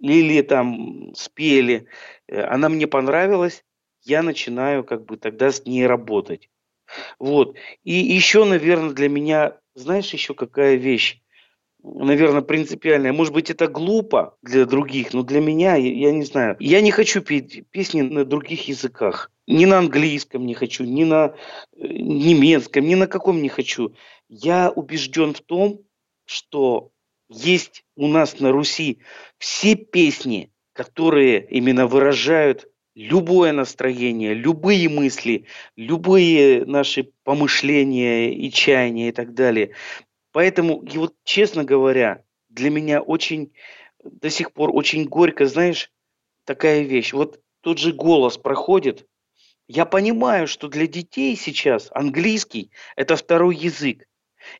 или 0.00 0.42
там 0.42 1.14
спели, 1.14 1.86
э, 2.28 2.42
она 2.42 2.68
мне 2.68 2.86
понравилась, 2.86 3.64
я 4.04 4.22
начинаю 4.22 4.84
как 4.84 5.04
бы 5.04 5.16
тогда 5.16 5.50
с 5.50 5.64
ней 5.64 5.86
работать. 5.86 6.50
Вот. 7.18 7.56
И 7.82 7.92
еще, 7.92 8.44
наверное, 8.44 8.90
для 8.94 9.08
меня, 9.08 9.58
знаешь, 9.74 10.12
еще 10.12 10.34
какая 10.34 10.76
вещь, 10.76 11.20
наверное, 11.82 12.42
принципиальная. 12.42 13.12
Может 13.12 13.32
быть, 13.32 13.50
это 13.50 13.66
глупо 13.68 14.36
для 14.42 14.64
других, 14.66 15.12
но 15.12 15.22
для 15.22 15.40
меня, 15.40 15.76
я, 15.76 16.12
не 16.12 16.24
знаю. 16.24 16.56
Я 16.58 16.80
не 16.80 16.90
хочу 16.90 17.20
петь 17.20 17.64
песни 17.70 18.02
на 18.02 18.24
других 18.24 18.68
языках. 18.68 19.30
Ни 19.46 19.66
на 19.66 19.78
английском 19.78 20.46
не 20.46 20.54
хочу, 20.54 20.84
ни 20.84 21.04
на 21.04 21.34
э, 21.76 21.86
немецком, 21.86 22.86
ни 22.86 22.94
на 22.94 23.06
каком 23.06 23.42
не 23.42 23.50
хочу. 23.50 23.94
Я 24.28 24.70
убежден 24.70 25.34
в 25.34 25.40
том, 25.42 25.82
что 26.24 26.90
есть 27.28 27.84
у 27.96 28.08
нас 28.08 28.40
на 28.40 28.52
Руси 28.52 29.00
все 29.38 29.74
песни, 29.74 30.50
которые 30.72 31.46
именно 31.50 31.86
выражают 31.86 32.68
любое 32.94 33.52
настроение, 33.52 34.34
любые 34.34 34.88
мысли, 34.88 35.46
любые 35.76 36.64
наши 36.64 37.10
помышления 37.24 38.32
и 38.32 38.50
чаяния 38.50 39.08
и 39.08 39.12
так 39.12 39.34
далее. 39.34 39.72
Поэтому, 40.32 40.82
и 40.82 40.98
вот 40.98 41.14
честно 41.24 41.64
говоря, 41.64 42.24
для 42.48 42.70
меня 42.70 43.00
очень 43.00 43.52
до 44.02 44.30
сих 44.30 44.52
пор 44.52 44.70
очень 44.72 45.04
горько, 45.04 45.46
знаешь, 45.46 45.90
такая 46.44 46.82
вещь. 46.82 47.12
Вот 47.12 47.40
тот 47.60 47.78
же 47.78 47.92
голос 47.92 48.36
проходит. 48.36 49.06
Я 49.66 49.86
понимаю, 49.86 50.46
что 50.46 50.68
для 50.68 50.86
детей 50.86 51.36
сейчас 51.36 51.88
английский– 51.92 52.70
это 52.96 53.16
второй 53.16 53.56
язык. 53.56 54.06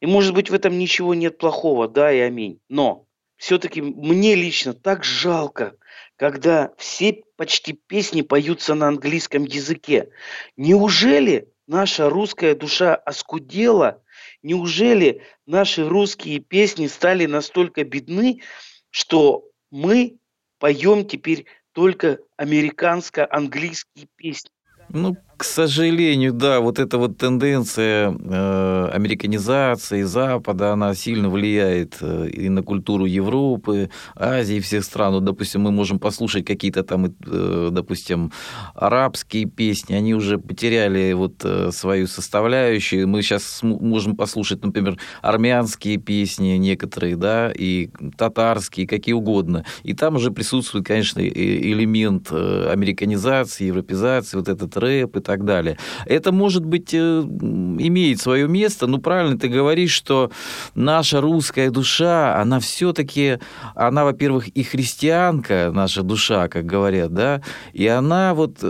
И 0.01 0.07
может 0.07 0.35
быть 0.35 0.49
в 0.49 0.55
этом 0.55 0.78
ничего 0.78 1.12
нет 1.12 1.37
плохого, 1.37 1.89
да 1.89 2.11
и 2.11 2.20
аминь. 2.20 2.59
Но 2.70 3.07
все-таки 3.37 3.82
мне 3.82 4.35
лично 4.35 4.72
так 4.72 5.05
жалко, 5.05 5.76
когда 6.17 6.73
все 6.77 7.23
почти 7.37 7.73
песни 7.73 8.23
поются 8.23 8.75
на 8.75 8.89
английском 8.89 9.45
языке. 9.45 10.11
Неужели 10.57 11.49
наша 11.67 12.09
русская 12.09 12.55
душа 12.55 12.95
оскудела? 12.95 14.03
Неужели 14.43 15.23
наши 15.47 15.89
русские 15.89 16.39
песни 16.39 16.87
стали 16.87 17.27
настолько 17.27 17.85
бедны, 17.85 18.43
что 18.91 19.45
мы 19.71 20.19
поем 20.59 21.07
теперь 21.07 21.47
только 21.73 22.19
американско-английские 22.37 24.07
песни? 24.17 24.51
Ну, 24.89 25.17
К 25.37 25.43
сожалению, 25.43 26.32
да, 26.32 26.61
вот 26.61 26.78
эта 26.78 26.97
вот 26.97 27.18
тенденция 27.18 28.12
э, 28.12 28.91
американизации 28.93 30.03
Запада, 30.03 30.72
она 30.72 30.95
сильно 30.95 31.28
влияет 31.28 31.97
э, 32.01 32.28
и 32.28 32.49
на 32.49 32.62
культуру 32.62 33.05
Европы, 33.05 33.91
Азии, 34.14 34.61
всех 34.61 34.85
стран. 34.85 35.14
Вот, 35.14 35.24
допустим, 35.24 35.62
мы 35.62 35.72
можем 35.72 35.99
послушать 35.99 36.45
какие-то 36.45 36.85
там, 36.85 37.07
э, 37.07 37.68
допустим, 37.72 38.30
арабские 38.74 39.47
песни, 39.47 39.95
они 39.95 40.14
уже 40.14 40.39
потеряли 40.39 41.12
вот 41.14 41.45
э, 41.45 41.72
свою 41.72 42.07
составляющую. 42.07 43.09
Мы 43.09 43.22
сейчас 43.22 43.61
можем 43.62 44.14
послушать, 44.14 44.64
например, 44.64 44.99
армянские 45.20 45.97
песни 45.97 46.59
некоторые, 46.59 47.16
да, 47.16 47.51
и 47.51 47.91
татарские, 48.16 48.87
какие 48.87 49.14
угодно. 49.14 49.64
И 49.82 49.95
там 49.95 50.14
уже 50.14 50.30
присутствует, 50.30 50.87
конечно, 50.87 51.20
элемент 51.20 52.28
э, 52.30 52.70
американизации, 52.70 53.64
европезации, 53.64 54.37
вот 54.37 54.49
этот 54.49 54.76
рэп 54.76 55.16
и 55.16 55.24
так 55.25 55.45
далее. 55.45 55.79
Это, 56.07 56.33
может 56.33 56.64
быть, 56.64 56.95
э, 56.95 56.99
имеет 56.99 58.20
свое 58.20 58.47
место, 58.49 58.87
но 58.87 58.99
правильно 58.99 59.39
ты 59.39 59.49
говоришь, 59.49 59.93
что 59.93 60.31
наша 60.75 61.20
русская 61.20 61.70
душа, 61.70 62.41
она 62.41 62.61
все-таки, 62.61 63.39
она, 63.75 64.05
во-первых, 64.05 64.49
и 64.49 64.62
христианка, 64.62 65.70
наша 65.75 66.03
душа, 66.03 66.49
как 66.49 66.66
говорят, 66.66 67.12
да, 67.12 67.43
и 67.72 67.87
она 67.87 68.35
вот 68.35 68.62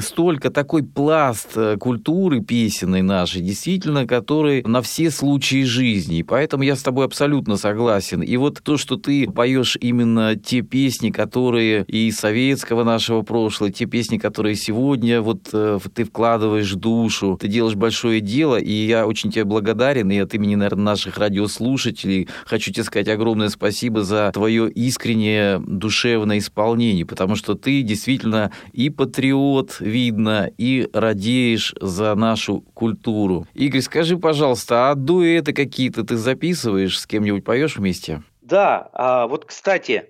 столько 0.00 0.50
такой 0.50 0.82
пласт 0.82 1.52
э, 1.56 1.76
культуры 1.78 2.40
песенной 2.40 3.02
нашей, 3.02 3.42
действительно, 3.42 4.06
который 4.06 4.62
на 4.64 4.82
все 4.82 5.10
случаи 5.10 5.64
жизни. 5.64 6.22
Поэтому 6.22 6.62
я 6.62 6.76
с 6.76 6.82
тобой 6.82 7.06
абсолютно 7.06 7.56
согласен. 7.56 8.22
И 8.22 8.36
вот 8.36 8.60
то, 8.62 8.76
что 8.76 8.96
ты 8.96 9.30
поешь 9.30 9.76
именно 9.80 10.36
те 10.36 10.62
песни, 10.62 11.10
которые 11.10 11.84
и 11.84 12.10
советского 12.10 12.84
нашего 12.84 13.22
прошлого, 13.22 13.70
те 13.70 13.86
песни, 13.86 14.18
которые 14.18 14.54
сегодня 14.54 15.20
вот 15.22 15.48
э, 15.52 15.78
ты 16.00 16.04
вкладываешь 16.04 16.72
душу, 16.72 17.36
ты 17.38 17.46
делаешь 17.46 17.74
большое 17.74 18.22
дело, 18.22 18.56
и 18.56 18.72
я 18.72 19.06
очень 19.06 19.30
тебе 19.30 19.44
благодарен, 19.44 20.10
и 20.10 20.18
от 20.18 20.32
имени, 20.32 20.54
наверное, 20.54 20.84
наших 20.84 21.18
радиослушателей 21.18 22.26
хочу 22.46 22.72
тебе 22.72 22.84
сказать 22.84 23.08
огромное 23.08 23.50
спасибо 23.50 24.02
за 24.02 24.30
твое 24.32 24.70
искреннее 24.70 25.58
душевное 25.58 26.38
исполнение, 26.38 27.04
потому 27.04 27.36
что 27.36 27.54
ты 27.54 27.82
действительно 27.82 28.50
и 28.72 28.88
патриот, 28.88 29.76
видно, 29.80 30.50
и 30.56 30.88
радеешь 30.94 31.74
за 31.78 32.14
нашу 32.14 32.62
культуру. 32.72 33.46
Игорь, 33.52 33.82
скажи, 33.82 34.16
пожалуйста, 34.16 34.90
а 34.90 34.94
дуэты 34.94 35.52
какие-то 35.52 36.02
ты 36.02 36.16
записываешь, 36.16 36.98
с 36.98 37.06
кем-нибудь 37.06 37.44
поешь 37.44 37.76
вместе? 37.76 38.22
Да, 38.40 38.88
а 38.94 39.26
вот, 39.26 39.44
кстати, 39.44 40.04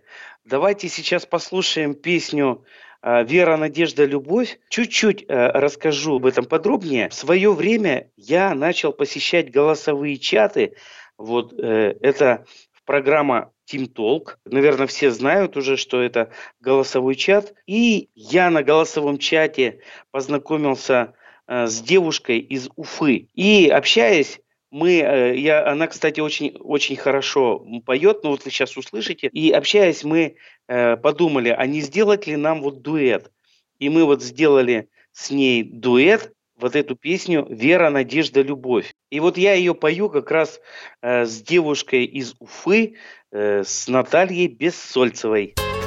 давайте 0.44 0.88
сейчас 0.88 1.26
послушаем 1.26 1.94
песню 1.94 2.62
Вера, 3.02 3.56
надежда, 3.56 4.04
любовь. 4.04 4.58
Чуть-чуть 4.68 5.24
э, 5.26 5.48
расскажу 5.52 6.16
об 6.16 6.26
этом 6.26 6.44
подробнее. 6.44 7.08
В 7.08 7.14
свое 7.14 7.52
время 7.52 8.10
я 8.16 8.54
начал 8.54 8.92
посещать 8.92 9.50
голосовые 9.50 10.18
чаты. 10.18 10.76
Вот 11.16 11.54
э, 11.58 11.96
это 12.02 12.44
программа 12.84 13.52
Team 13.70 13.90
Talk. 13.90 14.36
Наверное, 14.44 14.86
все 14.86 15.10
знают 15.10 15.56
уже, 15.56 15.76
что 15.76 16.02
это 16.02 16.30
голосовой 16.60 17.14
чат. 17.14 17.54
И 17.66 18.10
я 18.14 18.50
на 18.50 18.62
голосовом 18.62 19.16
чате 19.16 19.80
познакомился 20.10 21.14
э, 21.46 21.66
с 21.68 21.80
девушкой 21.80 22.38
из 22.40 22.68
Уфы. 22.76 23.28
И 23.34 23.68
общаясь, 23.68 24.40
мы, 24.70 25.34
я, 25.36 25.66
она, 25.66 25.86
кстати, 25.86 26.20
очень, 26.20 26.56
очень 26.60 26.96
хорошо 26.96 27.66
поет, 27.84 28.22
но 28.22 28.30
вот 28.30 28.44
вы 28.44 28.50
сейчас 28.50 28.76
услышите. 28.76 29.28
И 29.28 29.50
общаясь, 29.50 30.04
мы 30.04 30.36
Э, 30.70 30.96
подумали, 30.96 31.48
а 31.48 31.66
не 31.66 31.80
сделать 31.80 32.28
ли 32.28 32.36
нам 32.36 32.62
вот 32.62 32.80
дуэт? 32.80 33.32
И 33.80 33.88
мы 33.88 34.04
вот 34.04 34.22
сделали 34.22 34.88
с 35.10 35.32
ней 35.32 35.64
дуэт, 35.64 36.32
вот 36.54 36.76
эту 36.76 36.94
песню 36.94 37.44
«Вера, 37.50 37.90
надежда, 37.90 38.40
любовь». 38.42 38.94
И 39.10 39.18
вот 39.18 39.36
я 39.36 39.54
ее 39.54 39.74
пою 39.74 40.08
как 40.10 40.30
раз 40.30 40.60
э, 41.02 41.24
с 41.24 41.42
девушкой 41.42 42.04
из 42.04 42.36
Уфы, 42.38 42.94
э, 43.32 43.64
с 43.64 43.88
Натальей 43.88 44.46
Бессольцевой. 44.46 45.54
пляшет, 45.56 45.79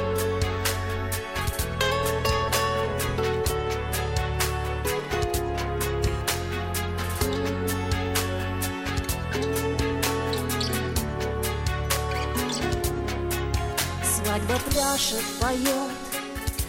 поет, 15.54 15.90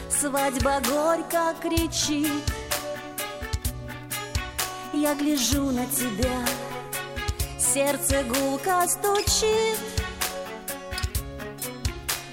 свадьба 0.09 0.81
горько 0.87 1.55
кричит. 1.61 2.43
Я 4.93 5.15
гляжу 5.15 5.71
на 5.71 5.85
тебя, 5.87 6.45
сердце 7.59 8.23
гулко 8.23 8.87
стучит. 8.87 9.79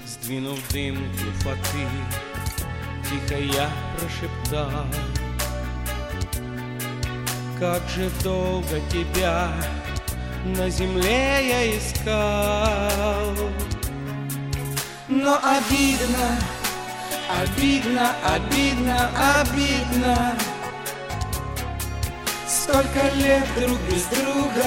Сдвинув 0.05 0.59
дымку 0.71 1.31
фаты, 1.41 1.87
тихо 3.09 3.39
я 3.39 3.69
прошептал. 3.97 4.85
Как 7.59 7.81
же 7.89 8.09
долго 8.23 8.79
тебя 8.89 9.51
на 10.45 10.69
земле 10.69 11.47
я 11.47 11.77
искал. 11.77 13.35
Но 15.15 15.39
обидно, 15.43 16.39
обидно, 17.39 18.15
обидно, 18.25 19.11
обидно. 19.39 20.35
Столько 22.47 23.15
лет 23.15 23.47
друг 23.55 23.79
без 23.91 24.05
друга 24.05 24.65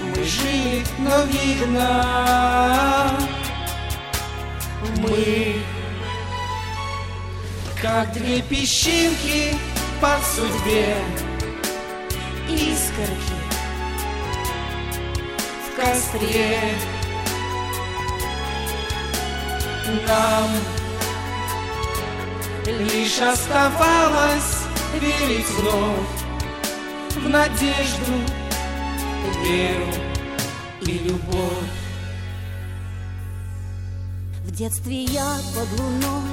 Мы 0.00 0.22
жили, 0.22 0.84
но 0.98 1.22
видно. 1.24 3.18
Мы 4.98 5.56
Как 7.82 8.12
две 8.12 8.42
песчинки 8.42 9.56
по 10.00 10.16
судьбе. 10.22 10.94
Искорки 12.48 13.40
в 15.66 15.76
костре 15.76 16.60
нам. 20.06 20.50
Лишь 22.66 23.20
оставалось 23.20 24.64
верить 25.00 25.48
вновь 25.50 26.08
В 27.16 27.28
надежду, 27.28 28.12
веру 29.42 29.92
и 30.82 30.98
любовь. 30.98 31.80
В 34.44 34.50
детстве 34.52 35.04
я 35.04 35.36
под 35.54 35.80
луной 35.80 36.30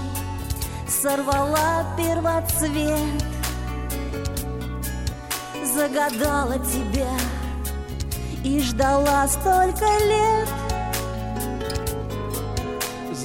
Сорвала 0.87 1.85
первоцвет. 1.97 3.23
Загадала 5.65 6.57
тебя 6.59 7.11
И 8.43 8.59
ждала 8.61 9.27
столько 9.27 9.85
лет 10.05 10.66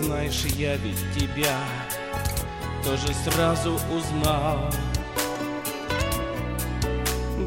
знаешь, 0.03 0.44
я 0.57 0.76
ведь 0.76 0.98
тебя 1.14 1.59
тоже 2.84 3.14
сразу 3.24 3.78
узнал. 3.90 4.70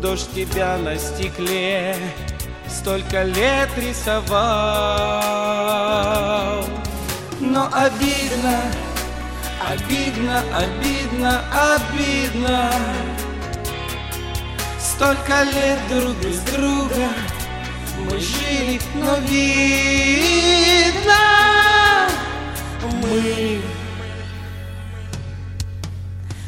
Дождь 0.01 0.31
тебя 0.33 0.77
на 0.77 0.97
стекле 0.97 1.95
столько 2.67 3.23
лет 3.23 3.69
рисовал. 3.77 4.25
Но 7.39 7.69
обидно, 7.71 8.61
обидно, 9.69 10.43
обидно, 10.53 11.43
обидно. 11.75 12.71
Столько 14.79 15.43
лет 15.43 15.79
друг 15.89 16.15
без 16.23 16.39
друга 16.41 17.09
мы 17.99 18.19
жили, 18.19 18.79
но 18.95 19.15
видно 19.27 20.45
мы, 23.09 23.61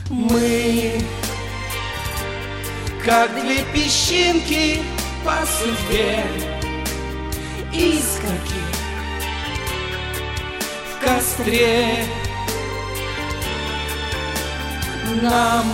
мы, 0.10 1.02
как 3.04 3.32
две 3.42 3.64
песчинки 3.74 4.82
по 5.24 5.46
судьбе, 5.46 6.24
искорки 7.74 8.62
в 10.92 11.06
костре. 11.06 12.06
Нам 15.22 15.66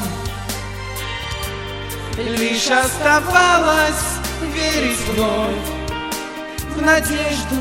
лишь 2.18 2.70
оставалось 2.70 4.20
верить 4.54 5.00
вновь 5.10 5.56
в 6.76 6.82
надежду, 6.82 7.56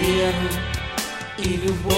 веру 0.00 0.63
и 1.44 1.56
любовь. 1.58 1.94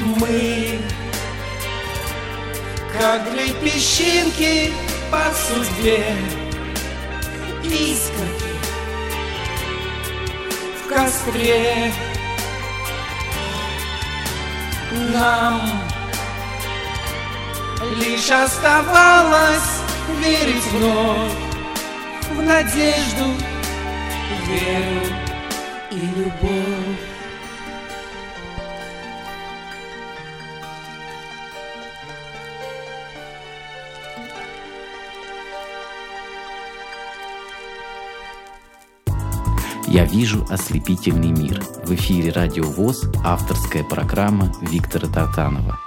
Мы, 0.00 0.80
как 2.98 3.30
две 3.30 3.52
песчинки 3.62 4.72
по 5.10 5.22
судьбе, 5.34 6.16
искорки 7.62 8.52
в 10.82 10.88
костре. 10.88 11.92
Нам 15.10 15.60
лишь 17.96 18.30
оставалось 18.30 19.80
верить 20.20 20.64
вновь 20.72 21.32
в 22.30 22.42
надежду, 22.42 23.34
веру 24.46 25.06
и 25.90 25.96
любовь. 25.96 26.81
Я 39.92 40.06
вижу 40.06 40.46
ослепительный 40.48 41.32
мир. 41.32 41.60
В 41.84 41.94
эфире 41.94 42.32
Радио 42.32 42.64
ВОЗ, 42.64 43.10
авторская 43.22 43.84
программа 43.84 44.50
Виктора 44.62 45.06
Татанова. 45.06 45.78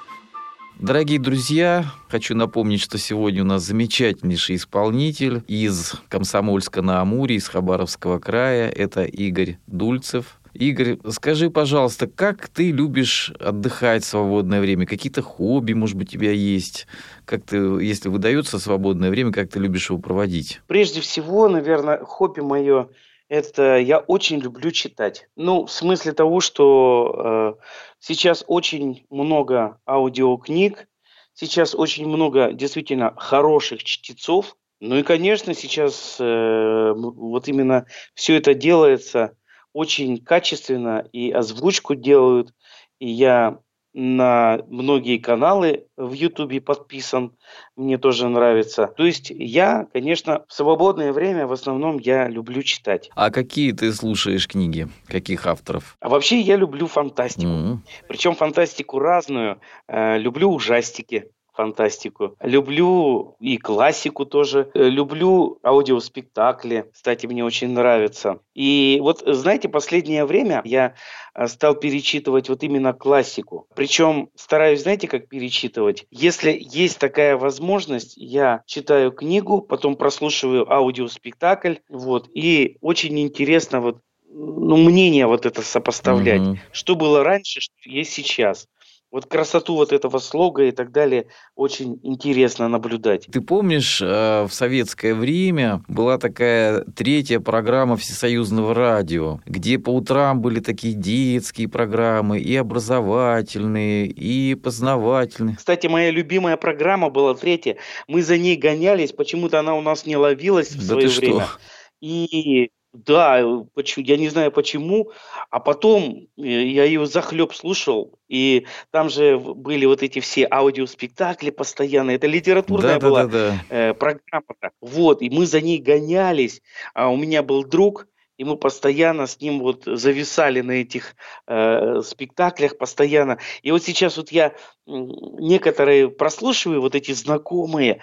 Дорогие 0.79 1.17
друзья, 1.17 1.85
хочу 2.07 2.35
напомнить, 2.35 2.81
что 2.81 2.99
сегодня 2.99 3.41
у 3.41 3.47
нас 3.47 3.63
замечательнейший 3.63 4.57
исполнитель 4.57 5.41
из 5.47 5.95
Комсомольска 6.07 6.83
на 6.83 7.01
Амуре, 7.01 7.37
из 7.37 7.47
Хабаровского 7.47 8.19
края. 8.19 8.69
Это 8.69 9.05
Игорь 9.05 9.57
Дульцев. 9.65 10.37
Игорь, 10.53 10.99
скажи, 11.09 11.49
пожалуйста, 11.49 12.05
как 12.05 12.47
ты 12.47 12.69
любишь 12.69 13.31
отдыхать 13.39 14.03
в 14.03 14.07
свободное 14.07 14.61
время? 14.61 14.85
Какие-то 14.85 15.23
хобби, 15.23 15.73
может 15.73 15.97
быть, 15.97 16.09
у 16.09 16.11
тебя 16.11 16.31
есть? 16.31 16.85
Как 17.25 17.43
ты, 17.43 17.57
если 17.57 18.09
выдается 18.09 18.59
свободное 18.59 19.09
время, 19.09 19.31
как 19.31 19.49
ты 19.49 19.57
любишь 19.57 19.89
его 19.89 19.97
проводить? 19.97 20.61
Прежде 20.67 21.01
всего, 21.01 21.49
наверное, 21.49 21.97
хобби 21.97 22.41
мое 22.41 22.89
это 23.29 23.77
я 23.77 23.99
очень 23.99 24.39
люблю 24.39 24.71
читать. 24.71 25.27
Ну, 25.35 25.65
в 25.65 25.71
смысле 25.71 26.13
того, 26.13 26.39
что 26.39 27.57
э, 27.59 27.63
сейчас 27.99 28.43
очень 28.47 29.05
много 29.09 29.79
аудиокниг, 29.87 30.87
сейчас 31.33 31.75
очень 31.75 32.07
много 32.07 32.51
действительно 32.53 33.13
хороших 33.17 33.83
чтецов. 33.83 34.55
Ну 34.79 34.97
и, 34.97 35.03
конечно, 35.03 35.53
сейчас 35.53 36.17
э, 36.19 36.93
вот 36.95 37.47
именно 37.47 37.85
все 38.13 38.37
это 38.37 38.53
делается 38.53 39.35
очень 39.73 40.23
качественно, 40.23 41.05
и 41.11 41.31
озвучку 41.31 41.95
делают, 41.95 42.53
и 42.99 43.09
я 43.09 43.59
на 43.97 44.59
многие 44.67 45.17
каналы 45.17 45.85
в 45.95 46.11
Ютубе 46.11 46.59
подписан, 46.59 47.31
мне 47.77 47.97
тоже 47.97 48.27
нравится. 48.27 48.87
То 48.87 49.05
есть 49.05 49.29
я, 49.29 49.87
конечно, 49.93 50.43
в 50.49 50.53
свободное 50.53 51.13
время 51.13 51.47
в 51.47 51.53
основном 51.53 51.97
я 51.99 52.27
люблю 52.27 52.61
читать. 52.61 53.09
А 53.15 53.31
какие 53.31 53.71
ты 53.71 53.93
слушаешь 53.93 54.49
книги? 54.49 54.89
Каких 55.07 55.47
авторов? 55.47 55.95
А 56.01 56.09
вообще 56.09 56.41
я 56.41 56.57
люблю 56.57 56.87
фантастику. 56.87 57.47
Mm-hmm. 57.47 57.77
Причем 58.09 58.35
фантастику 58.35 58.99
разную. 58.99 59.61
Э, 59.87 60.17
люблю 60.17 60.51
ужастики 60.51 61.29
фантастику. 61.55 62.35
Люблю 62.41 63.35
и 63.39 63.57
классику 63.57 64.25
тоже. 64.25 64.69
Э, 64.73 64.89
люблю 64.89 65.59
аудиоспектакли. 65.63 66.89
Кстати, 66.93 67.25
мне 67.25 67.43
очень 67.43 67.69
нравится. 67.69 68.39
И 68.53 68.99
вот, 69.01 69.23
знаете, 69.25 69.69
последнее 69.69 70.25
время 70.25 70.61
я 70.65 70.95
э, 71.33 71.47
стал 71.47 71.75
перечитывать 71.75 72.49
вот 72.49 72.63
именно 72.63 72.93
классику. 72.93 73.67
Причем 73.75 74.29
стараюсь, 74.35 74.83
знаете, 74.83 75.07
как 75.07 75.27
перечитывать? 75.27 76.05
Если 76.11 76.57
есть 76.59 76.99
такая 76.99 77.37
возможность, 77.37 78.13
я 78.17 78.61
читаю 78.65 79.11
книгу, 79.11 79.61
потом 79.61 79.95
прослушиваю 79.95 80.71
аудиоспектакль, 80.71 81.75
вот, 81.89 82.29
и 82.33 82.77
очень 82.81 83.19
интересно 83.19 83.81
вот 83.81 83.99
ну, 84.37 84.75
мнение 84.75 85.27
вот 85.27 85.45
это 85.45 85.61
сопоставлять. 85.61 86.41
Mm-hmm. 86.41 86.57
Что 86.73 86.95
было 86.95 87.23
раньше, 87.23 87.61
что 87.61 87.73
есть 87.85 88.11
сейчас. 88.11 88.67
Вот 89.15 89.27
красоту 89.27 89.75
вот 89.75 89.93
этого 89.93 90.17
слога 90.17 90.65
и 90.65 90.71
так 90.71 90.91
далее 90.91 91.27
очень 91.55 92.01
интересно 92.03 92.67
наблюдать. 92.67 93.27
Ты 93.31 93.39
помнишь, 93.39 94.01
э, 94.01 94.43
в 94.43 94.53
советское 94.53 95.13
время 95.13 95.81
была 95.87 96.17
такая 96.17 96.81
третья 96.81 97.39
программа 97.39 97.95
Всесоюзного 97.95 98.73
радио, 98.73 99.39
где 99.45 99.79
по 99.79 99.91
утрам 99.91 100.41
были 100.41 100.59
такие 100.59 100.93
детские 100.95 101.69
программы, 101.69 102.39
и 102.39 102.57
образовательные, 102.57 104.07
и 104.07 104.53
познавательные. 104.53 105.55
Кстати, 105.55 105.87
моя 105.87 106.11
любимая 106.11 106.57
программа 106.57 107.09
была 107.09 107.35
третья. 107.35 107.77
Мы 108.09 108.21
за 108.21 108.37
ней 108.37 108.57
гонялись, 108.57 109.13
почему-то 109.13 109.61
она 109.61 109.75
у 109.75 109.81
нас 109.81 110.05
не 110.05 110.17
ловилась 110.17 110.71
в 110.71 110.79
да 110.79 110.93
свое 110.93 111.07
время. 111.07 111.45
Что? 111.45 111.59
И 112.01 112.69
да, 112.95 113.43
почему, 113.73 114.05
я 114.05 114.17
не 114.17 114.29
знаю 114.29 114.51
почему, 114.51 115.11
а 115.49 115.59
потом 115.59 116.27
э, 116.37 116.41
я 116.41 116.85
ее 116.85 117.05
захлеб 117.05 117.53
слушал, 117.53 118.17
и 118.27 118.65
там 118.91 119.09
же 119.09 119.37
были 119.37 119.85
вот 119.85 120.03
эти 120.03 120.19
все 120.19 120.47
аудиоспектакли 120.49 121.49
постоянно, 121.49 122.11
это 122.11 122.27
литературная 122.27 122.99
да, 122.99 123.07
была 123.07 123.25
да, 123.25 123.29
да, 123.29 123.49
да. 123.49 123.75
Э, 123.75 123.93
программа. 123.93 124.45
Вот, 124.81 125.21
и 125.21 125.29
мы 125.29 125.45
за 125.45 125.61
ней 125.61 125.79
гонялись, 125.79 126.61
а 126.93 127.09
у 127.09 127.17
меня 127.17 127.43
был 127.43 127.63
друг, 127.63 128.07
и 128.37 128.43
мы 128.43 128.57
постоянно 128.57 129.27
с 129.27 129.39
ним 129.39 129.59
вот 129.59 129.83
зависали 129.85 130.61
на 130.61 130.71
этих 130.71 131.15
э, 131.47 132.01
спектаклях 132.03 132.77
постоянно. 132.77 133.37
И 133.61 133.71
вот 133.71 133.83
сейчас 133.83 134.17
вот 134.17 134.31
я 134.31 134.53
некоторые 134.87 136.09
прослушиваю 136.09 136.81
вот 136.81 136.95
эти 136.95 137.11
знакомые, 137.11 138.01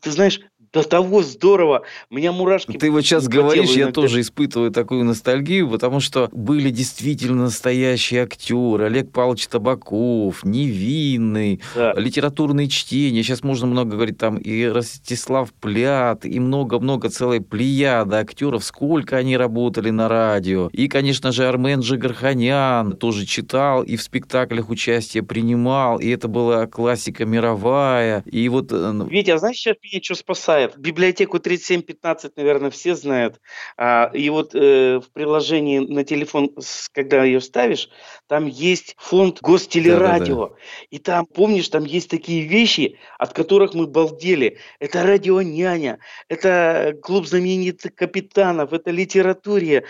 ты 0.00 0.10
знаешь, 0.10 0.40
до 0.72 0.82
того 0.82 1.22
здорово. 1.22 1.82
У 2.10 2.14
меня 2.14 2.32
мурашки. 2.32 2.78
Ты 2.78 2.90
вот 2.90 3.02
сейчас 3.02 3.28
говоришь, 3.28 3.70
я 3.70 3.92
тоже 3.92 4.20
испытываю 4.20 4.70
такую 4.70 5.04
ностальгию, 5.04 5.68
потому 5.68 6.00
что 6.00 6.30
были 6.32 6.70
действительно 6.70 7.44
настоящие 7.44 8.22
актеры. 8.22 8.86
Олег 8.86 9.12
Павлович 9.12 9.48
Табаков, 9.48 10.44
Невинный, 10.44 11.60
да. 11.74 11.92
литературные 11.94 12.68
чтения. 12.68 13.22
Сейчас 13.22 13.42
можно 13.42 13.66
много 13.66 13.92
говорить 13.92 14.16
там 14.18 14.38
и 14.38 14.64
Ростислав 14.64 15.52
Плят, 15.52 16.24
и 16.24 16.40
много-много 16.40 17.10
целой 17.10 17.42
плеяда 17.42 18.18
актеров. 18.18 18.64
Сколько 18.64 19.18
они 19.18 19.36
работали 19.42 19.90
на 19.90 20.08
радио. 20.08 20.70
И, 20.72 20.88
конечно 20.88 21.32
же, 21.32 21.46
Армен 21.46 21.80
Джигарханян 21.80 22.96
тоже 22.96 23.26
читал 23.26 23.82
и 23.82 23.96
в 23.96 24.02
спектаклях 24.02 24.70
участие 24.70 25.22
принимал. 25.22 25.98
И 25.98 26.08
это 26.08 26.28
была 26.28 26.66
классика 26.66 27.24
мировая. 27.24 28.22
И 28.26 28.48
вот... 28.48 28.72
Э, 28.72 28.92
Витя, 29.08 29.32
а 29.32 29.38
знаешь, 29.38 29.56
сейчас 29.56 29.76
меня 29.82 30.00
что 30.02 30.14
спасает? 30.14 30.78
Библиотеку 30.78 31.38
3715, 31.38 32.36
наверное, 32.36 32.70
все 32.70 32.94
знают. 32.94 33.40
А, 33.76 34.10
и 34.14 34.30
вот 34.30 34.54
э, 34.54 35.00
в 35.00 35.10
приложении 35.12 35.78
на 35.78 36.04
телефон, 36.04 36.50
когда 36.92 37.24
ее 37.24 37.40
ставишь, 37.40 37.88
там 38.32 38.46
есть 38.46 38.96
фонд 38.98 39.42
Гостелерадио. 39.42 40.36
Да, 40.36 40.46
да, 40.46 40.54
да. 40.54 40.60
И 40.88 40.98
там, 40.98 41.26
помнишь, 41.26 41.68
там 41.68 41.84
есть 41.84 42.08
такие 42.08 42.46
вещи, 42.46 42.98
от 43.18 43.34
которых 43.34 43.74
мы 43.74 43.86
балдели. 43.86 44.56
Это 44.78 45.02
радио 45.02 45.42
няня, 45.42 45.98
это 46.30 46.96
клуб 47.02 47.26
знаменитых 47.26 47.94
капитанов, 47.94 48.72
это 48.72 48.90
литературия. 48.90 49.84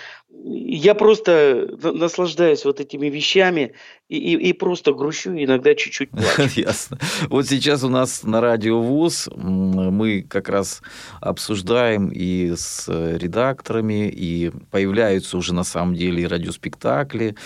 Я 0.45 0.95
просто 0.95 1.69
наслаждаюсь 1.83 2.65
вот 2.65 2.81
этими 2.81 3.07
вещами 3.07 3.75
и, 4.09 4.17
и, 4.17 4.49
и 4.49 4.53
просто 4.53 4.93
грущу, 4.93 5.31
иногда 5.31 5.75
чуть-чуть. 5.75 6.11
Ясно. 6.57 6.99
Вот 7.29 7.47
сейчас 7.47 7.83
у 7.85 7.89
нас 7.89 8.25
на 8.25 8.41
радио 8.41 8.81
ВУЗ 8.81 9.29
мы 9.35 10.23
как 10.23 10.49
раз 10.49 10.83
обсуждаем 11.21 12.09
и 12.09 12.53
с 12.57 12.89
редакторами, 12.89 14.09
и 14.09 14.51
появляются 14.71 15.37
уже 15.39 15.55
на 15.55 15.65
самом 15.65 15.95
деле 15.95 16.23
и 16.23 16.27
радиоспектакли, 16.27 17.37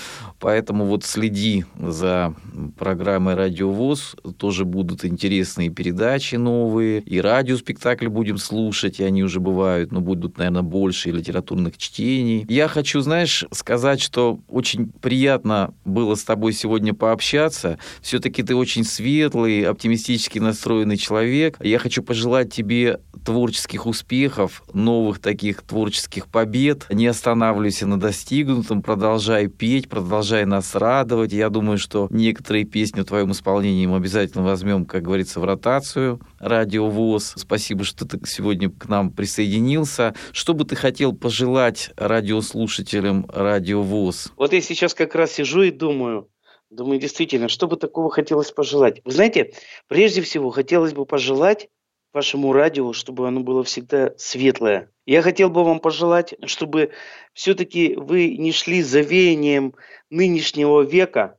поэтому 0.40 0.86
вот 0.86 1.04
следи 1.04 1.64
за 1.78 2.34
программой 2.78 3.34
Радио 3.34 3.70
ВУЗ, 3.70 4.16
тоже 4.38 4.64
будут 4.64 5.04
интересные 5.04 5.70
передачи 5.70 6.36
новые, 6.36 7.00
и 7.00 7.20
радиоспектакли 7.20 8.08
будем 8.08 8.38
слушать, 8.38 9.00
и 9.00 9.04
они 9.04 9.22
уже 9.22 9.40
бывают, 9.40 9.92
но 9.92 10.00
будут, 10.00 10.38
наверное, 10.38 10.62
больше 10.62 11.10
литературных 11.10 11.78
чтений. 11.78 12.44
Я 12.48 12.68
хочу, 12.76 13.00
знаешь, 13.00 13.46
сказать, 13.52 14.02
что 14.02 14.38
очень 14.48 14.92
приятно 15.00 15.72
было 15.86 16.14
с 16.14 16.24
тобой 16.24 16.52
сегодня 16.52 16.92
пообщаться. 16.92 17.78
Все-таки 18.02 18.42
ты 18.42 18.54
очень 18.54 18.84
светлый, 18.84 19.62
оптимистически 19.62 20.40
настроенный 20.40 20.98
человек. 20.98 21.56
Я 21.60 21.78
хочу 21.78 22.02
пожелать 22.02 22.52
тебе 22.52 23.00
творческих 23.24 23.86
успехов, 23.86 24.62
новых 24.74 25.20
таких 25.20 25.62
творческих 25.62 26.26
побед. 26.26 26.86
Не 26.90 27.06
останавливайся 27.06 27.86
на 27.86 27.98
достигнутом, 27.98 28.82
продолжай 28.82 29.46
петь, 29.46 29.88
продолжай 29.88 30.44
нас 30.44 30.74
радовать. 30.74 31.32
Я 31.32 31.48
думаю, 31.48 31.78
что 31.78 32.08
некоторые 32.10 32.66
песни 32.66 33.00
в 33.00 33.06
твоем 33.06 33.32
исполнении 33.32 33.86
мы 33.86 33.96
обязательно 33.96 34.44
возьмем, 34.44 34.84
как 34.84 35.02
говорится, 35.02 35.40
в 35.40 35.44
ротацию 35.44 36.20
Радио 36.38 36.88
ВОЗ. 36.88 37.34
Спасибо, 37.36 37.84
что 37.84 38.06
ты 38.06 38.18
сегодня 38.26 38.70
к 38.70 38.88
нам 38.88 39.10
присоединился. 39.10 40.14
Что 40.32 40.54
бы 40.54 40.64
ты 40.64 40.76
хотел 40.76 41.12
пожелать 41.12 41.90
радиослушателям 41.96 43.26
Радио 43.32 43.82
ВОЗ? 43.82 44.32
Вот 44.36 44.52
я 44.52 44.60
сейчас 44.60 44.94
как 44.94 45.14
раз 45.14 45.32
сижу 45.32 45.62
и 45.62 45.70
думаю, 45.70 46.28
Думаю, 46.68 46.98
действительно, 46.98 47.48
что 47.48 47.68
бы 47.68 47.76
такого 47.76 48.10
хотелось 48.10 48.50
пожелать? 48.50 49.00
Вы 49.04 49.12
знаете, 49.12 49.52
прежде 49.86 50.20
всего, 50.20 50.50
хотелось 50.50 50.94
бы 50.94 51.06
пожелать 51.06 51.68
вашему 52.12 52.52
радио, 52.52 52.92
чтобы 52.92 53.28
оно 53.28 53.40
было 53.40 53.62
всегда 53.62 54.12
светлое. 54.16 54.90
Я 55.04 55.22
хотел 55.22 55.48
бы 55.48 55.62
вам 55.62 55.78
пожелать, 55.78 56.34
чтобы 56.44 56.90
все-таки 57.34 57.94
вы 57.94 58.36
не 58.36 58.50
шли 58.52 58.82
за 58.82 59.00
веянием 59.00 59.74
нынешнего 60.10 60.82
века, 60.82 61.38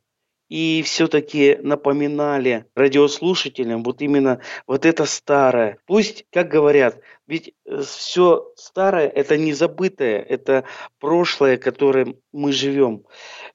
и 0.49 0.81
все-таки 0.83 1.57
напоминали 1.61 2.65
радиослушателям 2.75 3.83
вот 3.83 4.01
именно 4.01 4.41
вот 4.65 4.85
это 4.85 5.05
старое. 5.05 5.77
Пусть, 5.85 6.25
как 6.31 6.49
говорят, 6.49 6.99
ведь 7.27 7.53
э, 7.65 7.81
все 7.81 8.51
старое– 8.55 9.07
это 9.15 9.37
не 9.37 9.53
забытое, 9.53 10.19
это 10.19 10.63
прошлое, 10.99 11.57
которым 11.57 12.17
мы 12.31 12.51
живем. 12.51 13.03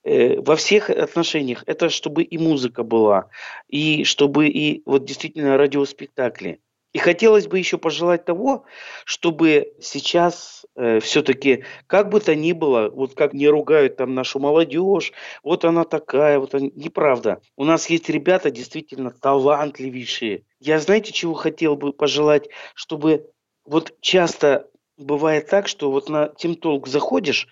Э, 0.05 0.41
во 0.41 0.57
всех 0.57 0.91
отношениях. 0.91 1.63
Это 1.67 1.89
чтобы 1.89 2.25
и 2.25 2.37
музыка 2.37 2.83
была, 2.83 3.29
и 3.69 4.05
чтобы 4.05 4.49
и 4.49 4.83
вот 4.85 5.05
действительно 5.05 5.57
радиоспектакли. 5.57 6.61
И 6.93 6.99
хотелось 6.99 7.47
бы 7.47 7.59
еще 7.59 7.79
пожелать 7.79 8.25
того, 8.25 8.65
чтобы 9.05 9.73
сейчас 9.81 10.67
э, 10.77 11.01
все-таки, 11.01 11.65
как 11.87 12.11
бы 12.11 12.21
то 12.21 12.35
ни 12.35 12.53
было, 12.53 12.91
вот 12.91 13.15
как 13.15 13.33
не 13.33 13.49
ругают 13.49 13.97
там 13.97 14.15
нашу 14.15 14.39
молодежь, 14.39 15.13
вот 15.43 15.65
она 15.65 15.85
такая, 15.85 16.39
вот 16.39 16.55
она, 16.55 16.69
неправда. 16.75 17.41
У 17.57 17.65
нас 17.65 17.89
есть 17.89 18.11
ребята 18.11 18.51
действительно 18.51 19.11
талантливейшие. 19.11 20.45
Я 20.61 20.79
знаете, 20.81 21.13
чего 21.13 21.33
хотел 21.33 21.77
бы 21.77 21.93
пожелать, 21.95 22.49
чтобы 22.75 23.31
вот 23.65 23.95
часто 24.01 24.69
бывает 24.99 25.49
так, 25.49 25.69
что 25.69 25.91
вот 25.91 26.11
на 26.11 26.29
Тимтолк 26.29 26.89
заходишь, 26.89 27.49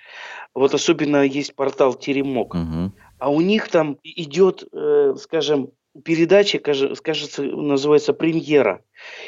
вот 0.55 0.75
особенно 0.75 1.23
есть 1.23 1.55
портал 1.55 1.95
Теремок, 1.95 2.55
угу. 2.55 2.93
а 3.19 3.31
у 3.31 3.41
них 3.41 3.69
там 3.69 3.99
идет, 4.03 4.65
э, 4.73 5.15
скажем, 5.19 5.71
передача, 6.05 6.59
кажется, 6.59 7.43
называется 7.43 8.13
«Премьера». 8.13 8.85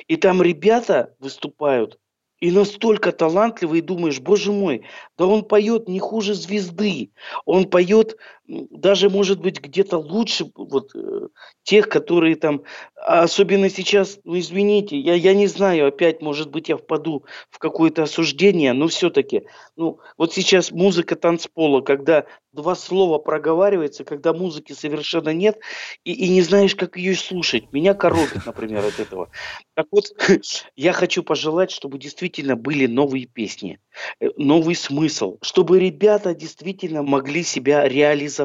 И 0.06 0.16
там 0.16 0.42
ребята 0.42 1.14
выступают, 1.18 1.98
и 2.42 2.50
настолько 2.50 3.12
талантливый, 3.12 3.78
и 3.78 3.82
думаешь, 3.82 4.18
боже 4.18 4.50
мой, 4.50 4.84
да 5.16 5.26
он 5.26 5.44
поет 5.44 5.88
не 5.88 6.00
хуже 6.00 6.34
звезды. 6.34 7.12
Он 7.44 7.70
поет 7.70 8.16
даже, 8.46 9.08
может 9.08 9.40
быть, 9.40 9.60
где-то 9.60 9.98
лучше 9.98 10.50
вот, 10.54 10.90
э, 10.94 11.28
тех, 11.62 11.88
которые 11.88 12.36
там, 12.36 12.62
а 12.96 13.22
особенно 13.22 13.70
сейчас, 13.70 14.18
ну 14.24 14.38
извините, 14.38 14.98
я, 14.98 15.14
я 15.14 15.34
не 15.34 15.46
знаю, 15.46 15.88
опять, 15.88 16.20
может 16.20 16.50
быть, 16.50 16.68
я 16.68 16.76
впаду 16.76 17.24
в 17.50 17.58
какое-то 17.58 18.02
осуждение, 18.02 18.72
но 18.72 18.88
все-таки, 18.88 19.44
ну, 19.76 20.00
вот 20.18 20.32
сейчас 20.32 20.72
музыка 20.72 21.14
танцпола, 21.16 21.82
когда 21.82 22.26
два 22.52 22.74
слова 22.74 23.18
проговаривается, 23.18 24.04
когда 24.04 24.32
музыки 24.32 24.72
совершенно 24.72 25.30
нет, 25.30 25.58
и, 26.04 26.12
и 26.12 26.28
не 26.28 26.42
знаешь, 26.42 26.74
как 26.74 26.96
ее 26.96 27.14
слушать. 27.14 27.72
Меня 27.72 27.94
коробит, 27.94 28.44
например, 28.44 28.84
от 28.84 29.00
этого. 29.00 29.30
Так 29.74 29.86
вот, 29.90 30.12
я 30.76 30.92
хочу 30.92 31.22
пожелать, 31.22 31.70
чтобы 31.70 31.98
действительно 31.98 32.56
были 32.56 32.86
новые 32.86 33.26
песни, 33.26 33.78
э, 34.20 34.28
новый 34.36 34.74
смысл, 34.74 35.38
чтобы 35.42 35.78
ребята 35.78 36.34
действительно 36.34 37.02
могли 37.02 37.42
себя 37.42 37.88
реализовать, 37.88 38.41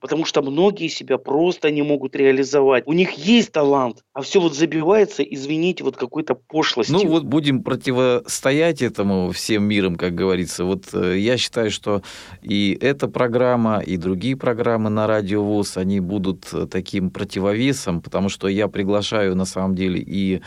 потому 0.00 0.24
что 0.24 0.42
многие 0.42 0.88
себя 0.88 1.18
просто 1.18 1.70
не 1.70 1.82
могут 1.82 2.16
реализовать. 2.16 2.84
У 2.86 2.92
них 2.92 3.12
есть 3.12 3.52
талант, 3.52 4.04
а 4.12 4.22
все 4.22 4.40
вот 4.40 4.54
забивается, 4.54 5.22
извините, 5.22 5.84
вот 5.84 5.96
какой-то 5.96 6.34
пошлостью. 6.34 6.96
Ну 6.96 7.06
вот 7.06 7.24
будем 7.24 7.62
противостоять 7.62 8.82
этому 8.82 9.30
всем 9.32 9.64
миром, 9.64 9.96
как 9.96 10.14
говорится. 10.14 10.64
Вот 10.64 10.92
э, 10.92 11.18
я 11.18 11.36
считаю, 11.36 11.70
что 11.70 12.02
и 12.42 12.76
эта 12.80 13.08
программа, 13.08 13.80
и 13.80 13.96
другие 13.96 14.36
программы 14.36 14.90
на 14.90 15.06
Радио 15.06 15.42
ВОЗ, 15.42 15.76
они 15.76 16.00
будут 16.00 16.52
э, 16.52 16.66
таким 16.66 17.10
противовесом, 17.10 18.00
потому 18.00 18.28
что 18.28 18.48
я 18.48 18.68
приглашаю 18.68 19.36
на 19.36 19.44
самом 19.44 19.74
деле 19.74 20.00
и 20.00 20.42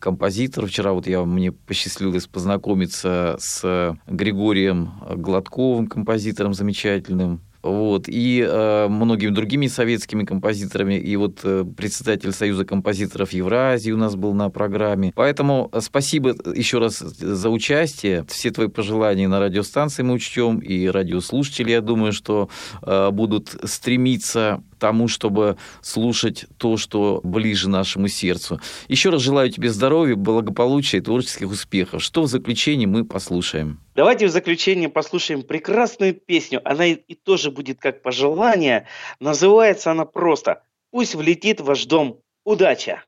композитор. 0.00 0.66
Вчера 0.66 0.92
вот 0.92 1.06
я, 1.06 1.24
мне 1.24 1.52
посчастливилось 1.52 2.26
познакомиться 2.26 3.36
с 3.38 3.96
Григорием 4.06 4.92
Гладковым, 5.16 5.86
композитором 5.86 6.54
замечательным, 6.54 7.40
вот, 7.62 8.08
и 8.08 8.44
э, 8.46 8.88
многими 8.88 9.30
другими 9.30 9.66
советскими 9.66 10.24
композиторами, 10.24 10.94
и 10.94 11.16
вот 11.16 11.40
э, 11.44 11.64
председатель 11.76 12.32
Союза 12.32 12.64
композиторов 12.64 13.32
Евразии 13.32 13.92
у 13.92 13.96
нас 13.96 14.16
был 14.16 14.34
на 14.34 14.50
программе. 14.50 15.12
Поэтому 15.14 15.70
спасибо 15.80 16.34
еще 16.54 16.78
раз 16.78 16.98
за 16.98 17.50
участие. 17.50 18.24
Все 18.28 18.50
твои 18.50 18.68
пожелания 18.68 19.28
на 19.28 19.40
радиостанции 19.40 20.02
мы 20.02 20.14
учтем, 20.14 20.58
и 20.58 20.86
радиослушатели, 20.86 21.70
я 21.70 21.80
думаю, 21.80 22.12
что 22.12 22.48
э, 22.82 23.10
будут 23.10 23.54
стремиться 23.64 24.62
тому, 24.82 25.06
чтобы 25.06 25.58
слушать 25.80 26.46
то, 26.58 26.76
что 26.76 27.20
ближе 27.22 27.68
нашему 27.68 28.08
сердцу. 28.08 28.60
Еще 28.88 29.10
раз 29.10 29.22
желаю 29.22 29.48
тебе 29.48 29.70
здоровья, 29.70 30.16
благополучия 30.16 30.98
и 30.98 31.00
творческих 31.00 31.48
успехов. 31.48 32.02
Что 32.02 32.22
в 32.22 32.26
заключении 32.26 32.86
мы 32.86 33.04
послушаем? 33.04 33.78
Давайте 33.94 34.26
в 34.26 34.30
заключение 34.32 34.88
послушаем 34.88 35.44
прекрасную 35.44 36.14
песню. 36.14 36.60
Она 36.64 36.86
и 36.86 37.14
тоже 37.14 37.52
будет 37.52 37.78
как 37.78 38.02
пожелание. 38.02 38.88
Называется 39.20 39.92
она 39.92 40.04
просто 40.04 40.62
«Пусть 40.90 41.14
влетит 41.14 41.60
ваш 41.60 41.86
дом. 41.86 42.18
Удача!» 42.44 43.04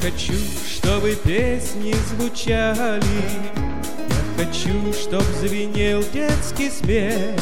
Хочу, 0.00 0.34
чтобы 0.68 1.14
песни 1.14 1.94
звучали, 2.10 3.02
Я 4.08 4.44
хочу, 4.44 4.92
чтоб 4.92 5.22
звенел 5.40 6.02
детский 6.12 6.70
смех, 6.70 7.40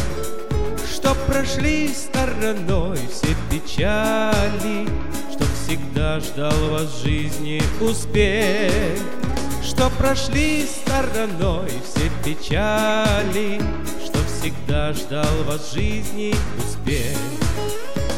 Чтоб 0.92 1.16
прошли 1.26 1.88
стороной 1.88 2.98
все 3.11 3.34
печали, 3.50 4.88
Чтоб 5.32 5.48
всегда 5.64 6.20
ждал 6.20 6.70
вас 6.70 7.02
жизни 7.02 7.62
успех. 7.80 8.98
Что 9.62 9.90
прошли 9.90 10.64
стороной 10.64 11.70
все 11.84 12.11
печали, 12.24 13.61
Что 14.05 14.18
всегда 14.26 14.92
ждал 14.92 15.44
вас 15.46 15.72
жизни 15.72 16.34
успех. 16.59 17.16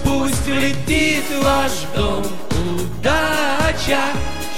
Пусть 0.04 0.46
влетит 0.46 1.24
ваш 1.42 1.72
дом 1.94 2.24
удача, 3.76 4.02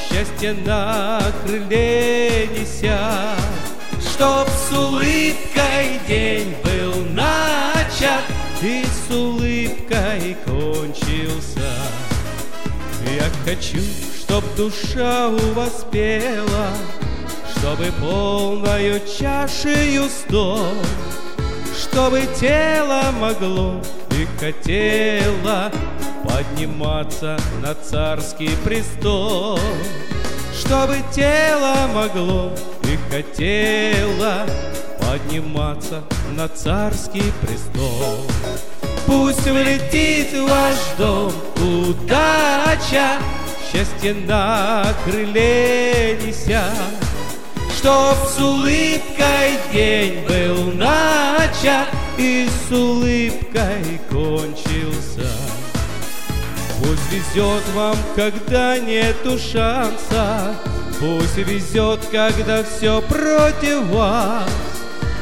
счастье 0.08 0.52
на 0.64 1.20
крыле 1.44 2.48
неся, 2.48 3.34
Чтоб 4.00 4.48
с 4.48 4.72
улыбкой 4.72 6.00
день 6.06 6.54
был 6.64 7.04
начат 7.12 8.22
И 8.62 8.84
с 8.84 9.12
улыбкой 9.12 10.36
кончился. 10.44 11.70
Я 13.04 13.30
хочу, 13.44 13.80
чтоб 14.20 14.44
душа 14.56 15.28
у 15.28 15.52
вас 15.54 15.84
пела, 15.90 16.68
Чтобы 17.56 17.86
полною 18.00 19.00
чашею 19.00 20.08
стол, 20.08 20.74
Чтобы 21.76 22.22
тело 22.38 23.12
могло 23.20 23.80
и 24.10 24.26
хотело 24.38 25.70
подниматься 26.38 27.36
на 27.60 27.74
царский 27.74 28.50
престол, 28.64 29.58
чтобы 30.54 30.98
тело 31.12 31.74
могло 31.92 32.52
и 32.84 32.96
хотело 33.10 34.46
подниматься 35.00 36.04
на 36.36 36.48
царский 36.48 37.32
престол. 37.42 38.18
Пусть 39.06 39.48
влетит 39.48 40.32
ваш 40.48 40.76
дом 40.96 41.32
удача, 41.56 43.18
счастье 43.72 44.14
на 44.14 44.86
крыле 45.04 46.20
неся, 46.24 46.70
Чтоб 47.76 48.16
с 48.28 48.38
улыбкой 48.40 49.58
день 49.72 50.24
был 50.26 50.72
начат 50.74 51.88
и 52.16 52.48
с 52.48 52.72
улыбкой 52.72 54.00
кончился. 54.08 55.57
Пусть 56.78 57.12
везет 57.12 57.62
вам, 57.74 57.96
когда 58.14 58.78
нету 58.78 59.38
шанса, 59.38 60.54
Пусть 61.00 61.36
везет, 61.36 62.00
когда 62.10 62.64
все 62.64 63.00
против 63.02 63.86
вас. 63.90 64.50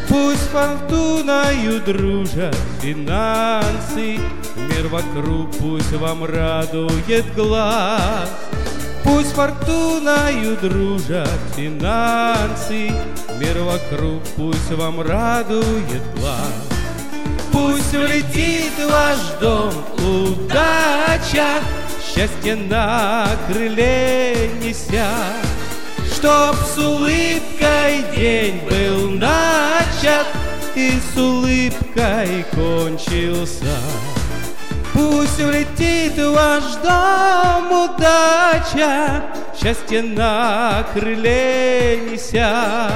Пусть 0.08 0.48
фортуною 0.52 1.80
дружат 1.80 2.56
финансы, 2.80 4.18
Мир 4.56 4.88
вокруг 4.88 5.50
пусть 5.58 5.92
вам 5.92 6.24
радует 6.24 7.34
глаз. 7.34 8.30
Пусть 9.04 9.32
фортуною 9.32 10.56
дружат 10.56 11.40
финансы, 11.54 12.90
Мир 13.38 13.58
вокруг 13.62 14.22
пусть 14.36 14.70
вам 14.72 15.00
радует 15.00 16.02
глаз. 16.16 16.75
Пусть 17.56 17.94
улетит 17.94 18.74
ваш 18.86 19.16
дом 19.40 19.72
удача, 19.96 21.62
Счастье 22.04 22.54
на 22.54 23.26
крыле 23.48 24.50
неся, 24.62 25.10
Чтоб 26.14 26.54
с 26.54 26.76
улыбкой 26.76 28.04
день 28.14 28.60
был 28.68 29.08
начат 29.12 30.26
И 30.74 31.00
с 31.14 31.16
улыбкой 31.16 32.44
кончился. 32.54 33.78
Пусть 34.96 35.38
улетит 35.38 36.16
ваш 36.16 36.64
дом 36.82 37.84
удача, 37.84 39.22
Счастье 39.54 40.00
на 40.00 40.86
крыле 40.94 42.00
неся, 42.10 42.90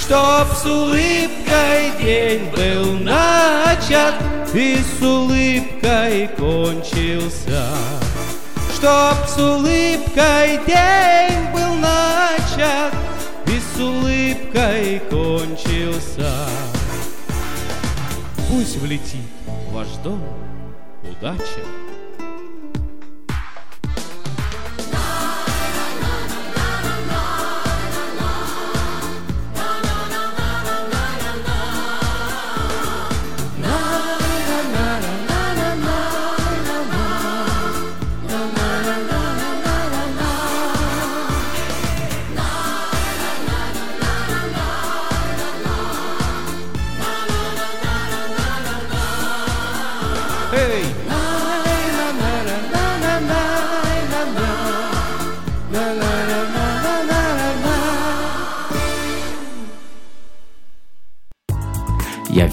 Чтоб 0.00 0.48
с 0.56 0.64
улыбкой 0.64 1.92
день 2.00 2.50
был 2.50 2.94
начат 3.00 4.14
И 4.54 4.78
с 4.78 5.02
улыбкой 5.02 6.30
кончился. 6.38 7.66
Чтоб 8.74 9.28
с 9.28 9.38
улыбкой 9.38 10.58
день 10.66 11.52
был 11.52 11.74
начат 11.74 12.94
И 13.46 13.60
с 13.60 13.78
улыбкой 13.78 15.02
кончился. 15.10 16.32
Пусть 18.48 18.78
влетит 18.78 19.20
ваш 19.70 19.88
дом 20.02 20.45
удача. 21.20 21.95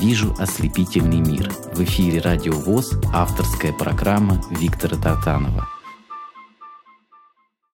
Вижу 0.04 0.36
ослепительный 0.38 1.22
мир». 1.22 1.50
В 1.74 1.82
эфире 1.84 2.20
«Радио 2.20 2.52
ВОЗ» 2.52 3.00
авторская 3.14 3.72
программа 3.72 4.42
Виктора 4.50 4.98
Тартанова. 4.98 5.73